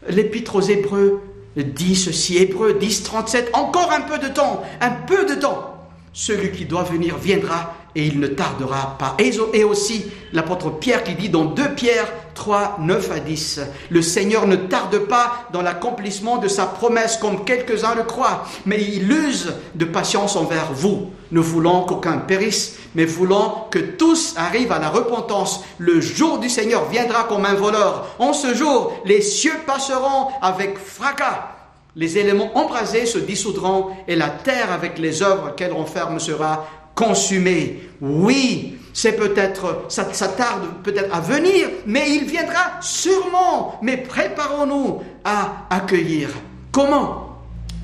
L'épître 0.09 0.55
aux 0.55 0.61
Hébreux 0.61 1.21
dit 1.55 1.95
ceci, 1.95 2.37
Hébreux 2.37 2.73
10, 2.73 3.03
37, 3.03 3.51
encore 3.53 3.91
un 3.91 4.01
peu 4.01 4.17
de 4.17 4.27
temps, 4.27 4.63
un 4.79 4.89
peu 4.89 5.25
de 5.25 5.35
temps. 5.35 5.80
Celui 6.13 6.51
qui 6.51 6.65
doit 6.65 6.83
venir 6.83 7.17
viendra 7.17 7.75
et 7.95 8.05
il 8.05 8.19
ne 8.19 8.27
tardera 8.27 8.95
pas. 8.97 9.15
Et 9.19 9.63
aussi 9.63 10.05
l'apôtre 10.33 10.69
Pierre 10.69 11.03
qui 11.03 11.15
dit 11.15 11.29
dans 11.29 11.45
2 11.45 11.75
Pierre 11.75 12.07
3, 12.33 12.77
9 12.79 13.11
à 13.11 13.19
10, 13.19 13.61
le 13.89 14.01
Seigneur 14.01 14.47
ne 14.47 14.55
tarde 14.55 14.97
pas 14.99 15.45
dans 15.51 15.61
l'accomplissement 15.61 16.37
de 16.37 16.47
sa 16.47 16.65
promesse 16.65 17.17
comme 17.17 17.43
quelques-uns 17.43 17.95
le 17.95 18.03
croient, 18.03 18.45
mais 18.65 18.81
il 18.81 19.11
use 19.11 19.53
de 19.75 19.85
patience 19.85 20.35
envers 20.35 20.71
vous, 20.71 21.11
ne 21.31 21.41
voulant 21.41 21.83
qu'aucun 21.83 22.17
périsse, 22.17 22.77
mais 22.95 23.05
voulant 23.05 23.67
que 23.69 23.79
tous 23.79 24.33
arrivent 24.37 24.71
à 24.71 24.79
la 24.79 24.89
repentance. 24.89 25.63
Le 25.77 25.99
jour 25.99 26.39
du 26.39 26.49
Seigneur 26.49 26.89
viendra 26.89 27.25
comme 27.25 27.45
un 27.45 27.53
voleur. 27.53 28.15
En 28.19 28.33
ce 28.33 28.53
jour, 28.53 28.93
les 29.05 29.21
cieux 29.21 29.59
passeront 29.65 30.29
avec 30.41 30.77
fracas 30.77 31.60
les 31.95 32.17
éléments 32.17 32.57
embrasés 32.57 33.05
se 33.05 33.17
dissoudront 33.17 33.89
et 34.07 34.15
la 34.15 34.29
terre 34.29 34.71
avec 34.71 34.97
les 34.97 35.21
œuvres 35.21 35.55
qu'elle 35.55 35.73
renferme 35.73 36.19
sera 36.19 36.67
consumée. 36.95 37.89
Oui, 37.99 38.77
c'est 38.93 39.13
peut-être, 39.13 39.85
ça, 39.89 40.05
tarde 40.05 40.63
peut-être 40.83 41.13
à 41.13 41.19
venir, 41.19 41.67
mais 41.85 42.11
il 42.11 42.25
viendra 42.25 42.79
sûrement. 42.81 43.79
Mais 43.81 43.97
préparons-nous 43.97 45.01
à 45.23 45.65
accueillir. 45.69 46.29
Comment? 46.71 47.27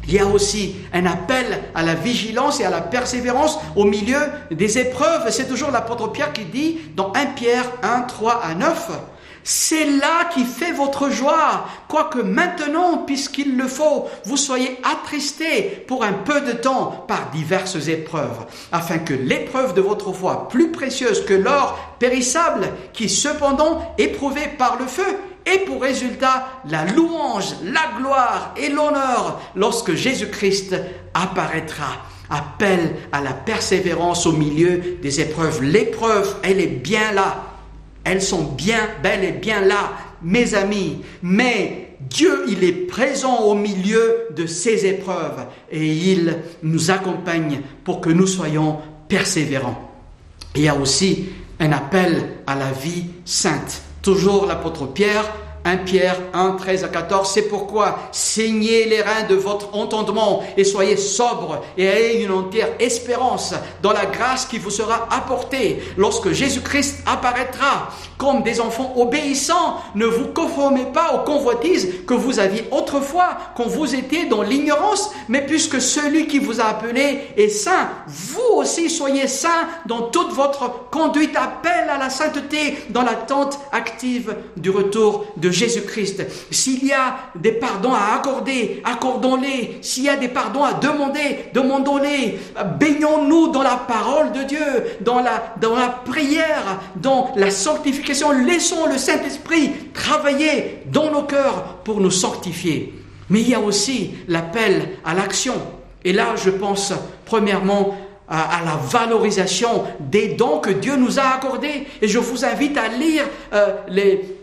Il 0.07 0.13
y 0.13 0.19
a 0.19 0.25
aussi 0.25 0.75
un 0.93 1.05
appel 1.05 1.45
à 1.75 1.83
la 1.83 1.93
vigilance 1.93 2.61
et 2.61 2.65
à 2.65 2.69
la 2.69 2.79
persévérance 2.79 3.59
au 3.75 3.83
milieu 3.83 4.19
des 4.51 4.77
épreuves. 4.77 5.29
C'est 5.31 5.49
toujours 5.49 5.69
l'apôtre 5.69 6.11
Pierre 6.13 6.31
qui 6.31 6.45
dit 6.45 6.79
dans 6.95 7.11
1 7.13 7.25
Pierre 7.27 7.65
1, 7.83 8.01
3 8.01 8.41
à 8.41 8.55
9, 8.55 8.89
c'est 9.43 9.85
là 9.85 10.25
qui 10.33 10.43
fait 10.43 10.71
votre 10.71 11.09
joie, 11.09 11.65
quoique 11.87 12.19
maintenant, 12.19 12.99
puisqu'il 12.99 13.57
le 13.57 13.67
faut, 13.67 14.05
vous 14.25 14.37
soyez 14.37 14.77
attristés 14.83 15.83
pour 15.87 16.03
un 16.03 16.13
peu 16.13 16.41
de 16.41 16.51
temps 16.51 17.05
par 17.07 17.31
diverses 17.31 17.87
épreuves, 17.87 18.45
afin 18.71 18.99
que 18.99 19.13
l'épreuve 19.13 19.73
de 19.73 19.81
votre 19.81 20.11
foi, 20.11 20.47
plus 20.49 20.71
précieuse 20.71 21.25
que 21.25 21.33
l'or 21.33 21.77
périssable, 21.99 22.69
qui 22.93 23.09
cependant 23.09 23.93
éprouvée 23.97 24.49
par 24.57 24.77
le 24.77 24.85
feu, 24.85 25.17
ait 25.45 25.59
pour 25.59 25.81
résultat 25.81 26.47
la 26.69 26.85
louange, 26.85 27.55
la 27.63 27.97
gloire 27.97 28.53
et 28.57 28.69
l'honneur 28.69 29.39
lorsque 29.55 29.93
Jésus-Christ 29.93 30.75
apparaîtra 31.13 31.87
appel 32.29 32.95
à 33.11 33.21
la 33.21 33.31
persévérance 33.31 34.25
au 34.25 34.33
milieu 34.33 34.97
des 35.01 35.21
épreuves. 35.21 35.63
L'épreuve, 35.63 36.35
elle 36.43 36.59
est 36.59 36.67
bien 36.67 37.11
là. 37.13 37.46
Elles 38.09 38.21
sont 38.21 38.43
bien, 38.43 38.87
bel 39.03 39.21
et 39.25 39.33
bien 39.33 39.59
là, 39.59 39.91
mes 40.23 40.55
amis. 40.55 41.01
Mais 41.21 41.95
Dieu, 41.99 42.45
il 42.47 42.63
est 42.63 42.87
présent 42.87 43.41
au 43.41 43.53
milieu 43.53 44.27
de 44.33 44.45
ces 44.45 44.85
épreuves 44.85 45.45
et 45.69 45.85
il 45.85 46.37
nous 46.63 46.89
accompagne 46.89 47.61
pour 47.83 47.99
que 47.99 48.09
nous 48.09 48.27
soyons 48.27 48.77
persévérants. 49.09 49.91
Il 50.55 50.61
y 50.61 50.69
a 50.69 50.75
aussi 50.75 51.25
un 51.59 51.73
appel 51.73 52.23
à 52.47 52.55
la 52.55 52.71
vie 52.71 53.07
sainte. 53.25 53.81
Toujours 54.01 54.45
l'apôtre 54.45 54.85
Pierre 54.85 55.25
1 55.67 55.77
Pierre 55.79 56.17
1, 56.33 56.51
13 56.51 56.85
à 56.85 56.87
14, 56.87 57.29
c'est 57.29 57.49
pourquoi 57.49 57.99
saignez 58.13 58.85
les 58.85 59.01
reins 59.01 59.23
de 59.27 59.35
votre 59.35 59.75
entendement 59.75 60.41
et 60.55 60.63
soyez 60.63 60.95
sobres 60.95 61.61
et 61.77 61.83
ayez 61.83 62.23
une 62.23 62.31
entière 62.31 62.69
espérance 62.79 63.53
dans 63.81 63.91
la 63.91 64.05
grâce 64.05 64.45
qui 64.45 64.59
vous 64.59 64.69
sera 64.69 65.09
apportée 65.11 65.83
lorsque 65.97 66.31
Jésus-Christ 66.31 67.03
apparaîtra. 67.05 67.89
Comme 68.17 68.43
des 68.43 68.61
enfants 68.61 68.93
obéissants, 68.95 69.81
ne 69.93 70.05
vous 70.05 70.27
conformez 70.27 70.85
pas 70.85 71.13
aux 71.13 71.25
convoitises 71.25 72.05
que 72.07 72.13
vous 72.13 72.39
aviez 72.39 72.63
autrefois 72.71 73.37
quand 73.55 73.67
vous 73.67 73.93
étiez 73.93 74.25
dans 74.25 74.41
l'ignorance, 74.41 75.11
mais 75.27 75.45
puisque 75.45 75.81
celui 75.81 76.27
qui 76.27 76.39
vous 76.39 76.61
a 76.61 76.65
appelé 76.65 77.19
est 77.35 77.49
saint, 77.49 77.89
vous 78.07 78.55
aussi 78.55 78.89
soyez 78.89 79.27
saints 79.27 79.67
dans 79.85 80.03
toute 80.03 80.31
votre 80.31 80.89
conduite. 80.89 81.35
Appel 81.35 81.89
à 81.89 81.97
la 81.97 82.09
sainteté 82.09 82.77
dans 82.89 83.03
l'attente 83.03 83.59
active 83.71 84.35
du 84.55 84.69
retour 84.69 85.25
de 85.35 85.51
Jésus-Christ. 85.57 86.23
S'il 86.51 86.85
y 86.85 86.93
a 86.93 87.17
des 87.35 87.51
pardons 87.51 87.93
à 87.93 88.15
accorder, 88.15 88.81
accordons-les. 88.85 89.79
S'il 89.81 90.03
y 90.03 90.09
a 90.09 90.15
des 90.15 90.27
pardons 90.27 90.63
à 90.63 90.73
demander, 90.73 91.49
demandons-les. 91.53 92.39
Baignons-nous 92.79 93.49
dans 93.49 93.63
la 93.63 93.75
parole 93.75 94.31
de 94.31 94.43
Dieu, 94.43 94.97
dans 95.01 95.19
la, 95.19 95.89
prière, 96.05 96.79
dans 96.95 97.31
la 97.35 97.51
sanctification. 97.51 98.31
Laissons 98.31 98.85
le 98.87 98.97
Saint-Esprit 98.97 99.71
travailler 99.93 100.83
dans 100.91 101.11
nos 101.11 101.23
cœurs 101.23 101.79
pour 101.83 101.99
nous 101.99 102.11
sanctifier. 102.11 102.93
Mais 103.29 103.41
il 103.41 103.49
y 103.49 103.55
a 103.55 103.59
aussi 103.59 104.11
l'appel 104.27 104.89
à 105.03 105.13
l'action. 105.13 105.55
Et 106.05 106.13
là, 106.13 106.35
je 106.35 106.49
pense 106.49 106.93
premièrement 107.25 107.97
à, 108.29 108.61
la 108.63 108.75
valorisation 108.75 109.85
des 109.99 110.29
dons 110.29 110.59
que 110.59 110.69
Dieu 110.69 110.95
nous 110.95 111.19
a 111.19 111.35
accordés. 111.35 111.87
Et 112.01 112.07
je 112.07 112.19
vous 112.19 112.45
invite 112.45 112.77
à 112.77 112.87
lire 112.87 113.23
euh, 113.53 113.73
les, 113.89 114.36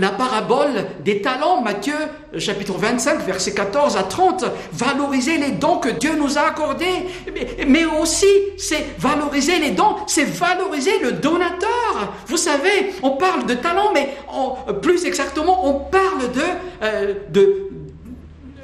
la 0.00 0.10
parabole 0.10 0.86
des 1.00 1.22
talents, 1.22 1.60
Matthieu 1.60 1.94
chapitre 2.38 2.74
25, 2.74 3.24
versets 3.24 3.54
14 3.54 3.96
à 3.96 4.02
30, 4.02 4.44
valoriser 4.72 5.38
les 5.38 5.52
dons 5.52 5.78
que 5.78 5.88
Dieu 5.88 6.14
nous 6.16 6.38
a 6.38 6.42
accordés, 6.42 7.06
mais, 7.66 7.84
aussi 7.84 8.26
c'est 8.58 8.98
valoriser 8.98 9.58
les 9.58 9.70
dons, 9.70 9.96
c'est 10.06 10.24
valoriser 10.24 10.98
le 11.00 11.12
donateur. 11.12 12.12
Vous 12.26 12.36
savez, 12.36 12.92
on 13.02 13.10
parle 13.10 13.46
de 13.46 13.54
talents, 13.54 13.92
mais 13.94 14.16
plus 14.82 15.04
exactement, 15.04 15.66
on 15.66 15.80
parle 15.80 16.32
de, 16.32 16.42
euh, 16.82 17.14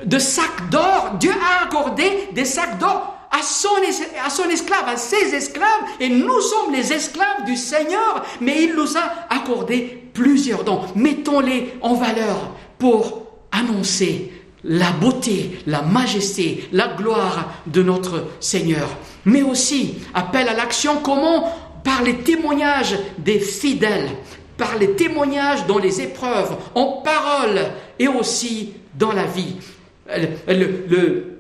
de 0.05 0.19
sacs 0.19 0.71
d'or. 0.71 1.13
Dieu 1.19 1.33
a 1.33 1.65
accordé 1.65 2.29
des 2.33 2.45
sacs 2.45 2.79
d'or 2.79 3.13
à 3.31 3.43
son, 3.43 3.71
à 4.25 4.29
son 4.29 4.49
esclave, 4.51 4.87
à 4.87 4.97
ses 4.97 5.35
esclaves, 5.35 5.67
et 5.99 6.09
nous 6.09 6.41
sommes 6.41 6.73
les 6.73 6.93
esclaves 6.93 7.45
du 7.47 7.57
Seigneur, 7.57 8.25
mais 8.41 8.65
il 8.65 8.75
nous 8.75 8.97
a 8.97 9.35
accordé 9.35 10.02
plusieurs 10.13 10.65
dons. 10.65 10.81
Mettons-les 10.95 11.75
en 11.81 11.95
valeur 11.95 12.53
pour 12.79 13.27
annoncer 13.51 14.33
la 14.65 14.93
beauté, 14.93 15.59
la 15.67 15.83
majesté, 15.83 16.69
la 16.73 16.89
gloire 16.89 17.55
de 17.67 17.83
notre 17.83 18.29
Seigneur. 18.41 18.89
Mais 19.25 19.43
aussi, 19.43 19.97
appel 20.15 20.49
à 20.49 20.55
l'action, 20.55 20.99
comment? 21.03 21.53
Par 21.85 22.03
les 22.03 22.19
témoignages 22.19 22.97
des 23.19 23.41
fidèles, 23.41 24.11
par 24.57 24.79
les 24.79 24.93
témoignages 24.93 25.67
dans 25.67 25.79
les 25.79 26.01
épreuves, 26.01 26.57
en 26.75 27.03
parole 27.03 27.61
et 27.99 28.09
aussi 28.09 28.75
dans 28.95 29.13
la 29.13 29.25
vie. 29.25 29.57
Le, 30.47 31.32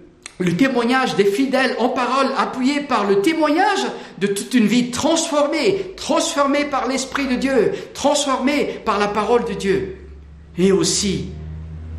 le 0.42 0.57
témoignage 0.57 1.14
des 1.16 1.24
fidèles 1.24 1.76
en 1.78 1.88
parole 1.88 2.26
appuyé 2.37 2.81
par 2.81 3.07
le 3.09 3.22
témoignage 3.22 3.87
de 4.18 4.26
toute 4.26 4.52
une 4.55 4.66
vie 4.66 4.90
transformée, 4.90 5.94
transformée 5.96 6.64
par 6.64 6.88
l'Esprit 6.88 7.26
de 7.26 7.37
Dieu, 7.37 7.72
transformée 7.94 8.81
par 8.85 8.98
la 8.98 9.09
parole 9.09 9.44
de 9.44 9.55
Dieu. 9.55 9.96
Et 10.59 10.72
aussi 10.72 11.28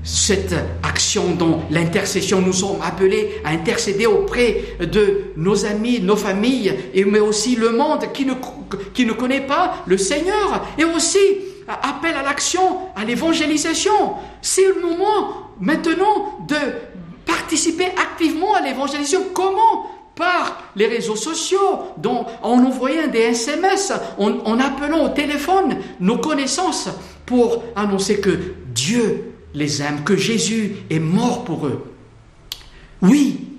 cette 0.04 0.54
action 0.84 1.32
dont 1.32 1.62
l'intercession, 1.72 2.42
nous 2.42 2.52
sommes 2.52 2.82
appelés 2.84 3.30
à 3.46 3.52
intercéder 3.52 4.06
auprès 4.06 4.62
de 4.82 5.32
nos 5.38 5.66
amis, 5.66 6.02
nos 6.02 6.18
familles, 6.18 6.74
mais 7.08 7.22
aussi 7.22 7.56
le 7.56 7.70
monde 7.70 8.12
qui 8.14 8.26
ne, 8.26 8.34
qui 8.94 9.06
ne 9.06 9.14
connaît 9.14 9.48
pas 9.48 9.84
le 9.86 9.98
Seigneur, 9.98 10.66
et 10.78 10.84
aussi 10.84 11.20
appel 11.68 12.16
à 12.16 12.24
l'action, 12.24 12.80
à 12.98 13.06
l'évangélisation. 13.06 14.16
C'est 14.42 14.68
le 14.68 14.82
moment 14.82 15.52
maintenant 15.62 16.40
de 16.48 16.58
participer 17.26 17.86
activement 17.86 18.54
à 18.56 18.62
l'évangélisation. 18.62 19.26
Comment? 19.34 19.90
Par 20.16 20.72
les 20.76 20.86
réseaux 20.86 21.16
sociaux, 21.16 21.80
dont, 21.98 22.26
en 22.44 22.64
envoyant 22.64 23.08
des 23.08 23.20
SMS, 23.20 23.92
en, 24.20 24.60
appelant 24.60 25.06
au 25.06 25.10
téléphone 25.10 25.78
nos 26.00 26.20
connaissances 26.20 26.88
pour 27.26 27.64
annoncer 27.76 28.20
que 28.20 28.54
Dieu 28.68 29.34
les 29.56 29.82
aime, 29.82 30.04
que 30.04 30.16
Jésus 30.16 30.76
est 30.92 31.00
mort 31.00 31.44
pour 31.44 31.66
eux. 31.66 31.92
Oui, 33.02 33.53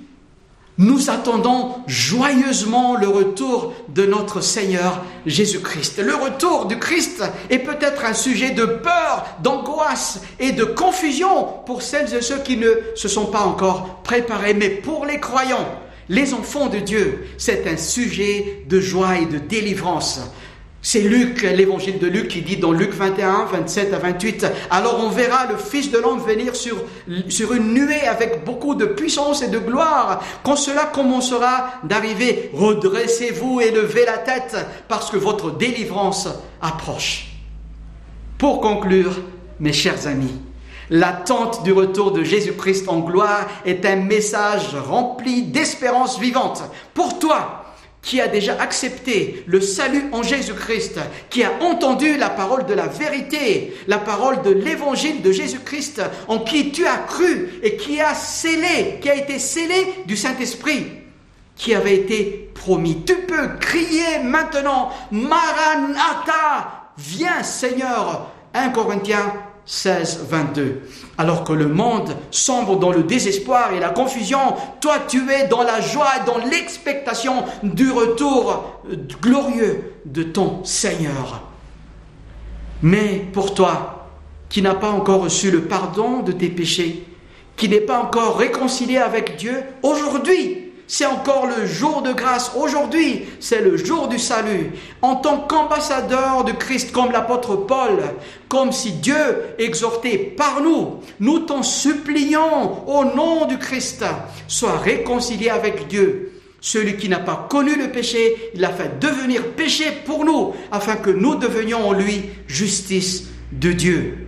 nous 0.78 1.08
attendons 1.08 1.76
joyeusement 1.86 2.96
le 2.96 3.06
retour 3.06 3.72
de 3.88 4.06
notre 4.06 4.40
Seigneur 4.40 5.04
Jésus-Christ. 5.24 6.02
Le 6.02 6.14
retour 6.14 6.66
du 6.66 6.78
Christ 6.78 7.22
est 7.48 7.60
peut-être 7.60 8.04
un 8.04 8.14
sujet 8.14 8.50
de 8.50 8.64
peur, 8.64 9.24
d'angoisse 9.42 10.22
et 10.40 10.52
de 10.52 10.64
confusion 10.64 11.46
pour 11.64 11.82
celles 11.82 12.12
et 12.14 12.22
ceux 12.22 12.38
qui 12.38 12.56
ne 12.56 12.70
se 12.96 13.08
sont 13.08 13.26
pas 13.26 13.42
encore 13.42 14.00
préparés, 14.02 14.54
mais 14.54 14.70
pour 14.70 15.06
les 15.06 15.20
croyants, 15.20 15.68
les 16.08 16.34
enfants 16.34 16.66
de 16.66 16.78
Dieu, 16.78 17.24
c'est 17.38 17.66
un 17.68 17.76
sujet 17.76 18.64
de 18.68 18.80
joie 18.80 19.18
et 19.18 19.26
de 19.26 19.38
délivrance. 19.38 20.20
C'est 20.86 21.00
Luc, 21.00 21.40
l'évangile 21.40 21.98
de 21.98 22.06
Luc, 22.06 22.28
qui 22.28 22.42
dit 22.42 22.58
dans 22.58 22.70
Luc 22.70 22.92
21, 22.92 23.46
27 23.46 23.94
à 23.94 23.98
28, 23.98 24.46
Alors 24.70 25.00
on 25.02 25.08
verra 25.08 25.46
le 25.46 25.56
Fils 25.56 25.90
de 25.90 25.96
l'homme 25.96 26.20
venir 26.20 26.54
sur, 26.54 26.76
une 27.54 27.72
nuée 27.72 28.06
avec 28.06 28.44
beaucoup 28.44 28.74
de 28.74 28.84
puissance 28.84 29.40
et 29.40 29.48
de 29.48 29.58
gloire. 29.58 30.22
Quand 30.44 30.56
cela 30.56 30.84
commencera 30.84 31.70
d'arriver, 31.84 32.50
redressez-vous 32.52 33.62
et 33.62 33.70
levez 33.70 34.04
la 34.04 34.18
tête, 34.18 34.58
parce 34.86 35.10
que 35.10 35.16
votre 35.16 35.52
délivrance 35.52 36.28
approche. 36.60 37.28
Pour 38.36 38.60
conclure, 38.60 39.22
mes 39.60 39.72
chers 39.72 40.06
amis, 40.06 40.38
l'attente 40.90 41.62
du 41.62 41.72
retour 41.72 42.12
de 42.12 42.22
Jésus-Christ 42.22 42.90
en 42.90 42.98
gloire 42.98 43.46
est 43.64 43.86
un 43.86 43.96
message 43.96 44.74
rempli 44.74 45.44
d'espérance 45.44 46.20
vivante 46.20 46.62
pour 46.92 47.18
toi 47.18 47.63
qui 48.04 48.20
a 48.20 48.28
déjà 48.28 48.60
accepté 48.60 49.42
le 49.46 49.60
salut 49.60 50.04
en 50.12 50.22
Jésus-Christ, 50.22 51.00
qui 51.30 51.42
a 51.42 51.52
entendu 51.62 52.16
la 52.16 52.28
parole 52.28 52.66
de 52.66 52.74
la 52.74 52.86
vérité, 52.86 53.74
la 53.86 53.98
parole 53.98 54.42
de 54.42 54.50
l'évangile 54.50 55.22
de 55.22 55.32
Jésus-Christ, 55.32 56.02
en 56.28 56.40
qui 56.40 56.70
tu 56.70 56.86
as 56.86 56.98
cru 56.98 57.48
et 57.62 57.76
qui 57.76 58.00
a 58.00 58.14
scellé, 58.14 58.98
qui 59.00 59.08
a 59.08 59.14
été 59.14 59.38
scellé 59.38 60.04
du 60.06 60.16
Saint-Esprit, 60.16 60.86
qui 61.56 61.74
avait 61.74 61.94
été 61.94 62.50
promis. 62.54 63.04
Tu 63.04 63.14
peux 63.14 63.56
crier 63.58 64.18
maintenant, 64.22 64.90
Maranatha, 65.10 66.90
viens 66.98 67.42
Seigneur. 67.42 68.30
1 68.52 68.68
Corinthiens 68.68 69.32
16, 69.66 70.26
22. 70.28 70.82
Alors 71.16 71.44
que 71.44 71.52
le 71.52 71.68
monde 71.68 72.16
sombre 72.30 72.78
dans 72.78 72.90
le 72.90 73.02
désespoir 73.02 73.72
et 73.72 73.80
la 73.80 73.90
confusion, 73.90 74.38
toi 74.80 74.96
tu 75.08 75.30
es 75.30 75.46
dans 75.48 75.62
la 75.62 75.80
joie 75.80 76.08
et 76.20 76.26
dans 76.26 76.38
l'expectation 76.38 77.44
du 77.62 77.90
retour 77.90 78.80
glorieux 79.22 79.94
de 80.04 80.22
ton 80.22 80.64
Seigneur. 80.64 81.42
Mais 82.82 83.24
pour 83.32 83.54
toi, 83.54 84.08
qui 84.48 84.60
n'as 84.60 84.74
pas 84.74 84.90
encore 84.90 85.22
reçu 85.22 85.50
le 85.50 85.62
pardon 85.62 86.20
de 86.20 86.32
tes 86.32 86.48
péchés, 86.48 87.06
qui 87.56 87.68
n'est 87.68 87.80
pas 87.80 88.00
encore 88.00 88.36
réconcilié 88.36 88.98
avec 88.98 89.36
Dieu, 89.36 89.62
aujourd'hui, 89.82 90.72
c'est 90.86 91.06
encore 91.06 91.46
le 91.46 91.66
jour 91.66 92.02
de 92.02 92.12
grâce. 92.12 92.52
Aujourd'hui, 92.56 93.24
c'est 93.40 93.62
le 93.62 93.76
jour 93.76 94.08
du 94.08 94.18
salut. 94.18 94.72
En 95.02 95.16
tant 95.16 95.38
qu'ambassadeur 95.38 96.44
de 96.44 96.52
Christ, 96.52 96.92
comme 96.92 97.12
l'apôtre 97.12 97.56
Paul, 97.56 98.02
comme 98.48 98.72
si 98.72 98.92
Dieu 98.92 99.16
exhortait 99.58 100.18
par 100.18 100.60
nous, 100.60 101.00
nous 101.20 101.40
t'en 101.40 101.62
supplions 101.62 102.86
au 102.88 103.04
nom 103.04 103.46
du 103.46 103.58
Christ, 103.58 104.04
sois 104.46 104.76
réconcilié 104.78 105.50
avec 105.50 105.88
Dieu. 105.88 106.32
Celui 106.60 106.96
qui 106.96 107.08
n'a 107.08 107.18
pas 107.18 107.46
connu 107.50 107.76
le 107.76 107.90
péché, 107.90 108.50
il 108.54 108.60
l'a 108.60 108.70
fait 108.70 108.98
devenir 108.98 109.52
péché 109.52 109.84
pour 110.06 110.24
nous, 110.24 110.54
afin 110.72 110.96
que 110.96 111.10
nous 111.10 111.34
devenions 111.34 111.88
en 111.88 111.92
lui 111.92 112.22
justice 112.46 113.24
de 113.52 113.72
Dieu. 113.72 114.26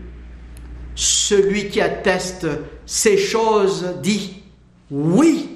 Celui 0.95 1.69
qui 1.69 1.81
atteste 1.81 2.47
ces 2.85 3.16
choses 3.19 3.95
dit, 4.03 4.42
oui, 4.90 5.56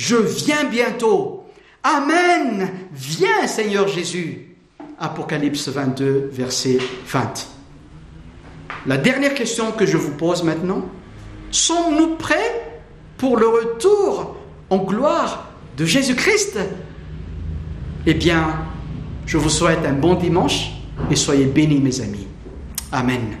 je 0.00 0.16
viens 0.16 0.64
bientôt. 0.64 1.44
Amen. 1.82 2.70
Viens 2.90 3.46
Seigneur 3.46 3.86
Jésus. 3.86 4.56
Apocalypse 4.98 5.68
22, 5.68 6.30
verset 6.32 6.78
20. 7.06 7.48
La 8.86 8.96
dernière 8.96 9.34
question 9.34 9.72
que 9.72 9.84
je 9.84 9.98
vous 9.98 10.12
pose 10.12 10.42
maintenant, 10.42 10.86
sommes-nous 11.50 12.16
prêts 12.16 12.80
pour 13.18 13.36
le 13.36 13.46
retour 13.46 14.36
en 14.70 14.78
gloire 14.78 15.50
de 15.76 15.84
Jésus-Christ? 15.84 16.58
Eh 18.06 18.14
bien, 18.14 18.56
je 19.26 19.36
vous 19.36 19.50
souhaite 19.50 19.84
un 19.84 19.92
bon 19.92 20.14
dimanche 20.14 20.70
et 21.10 21.16
soyez 21.16 21.44
bénis 21.44 21.80
mes 21.80 22.00
amis. 22.00 22.26
Amen. 22.90 23.36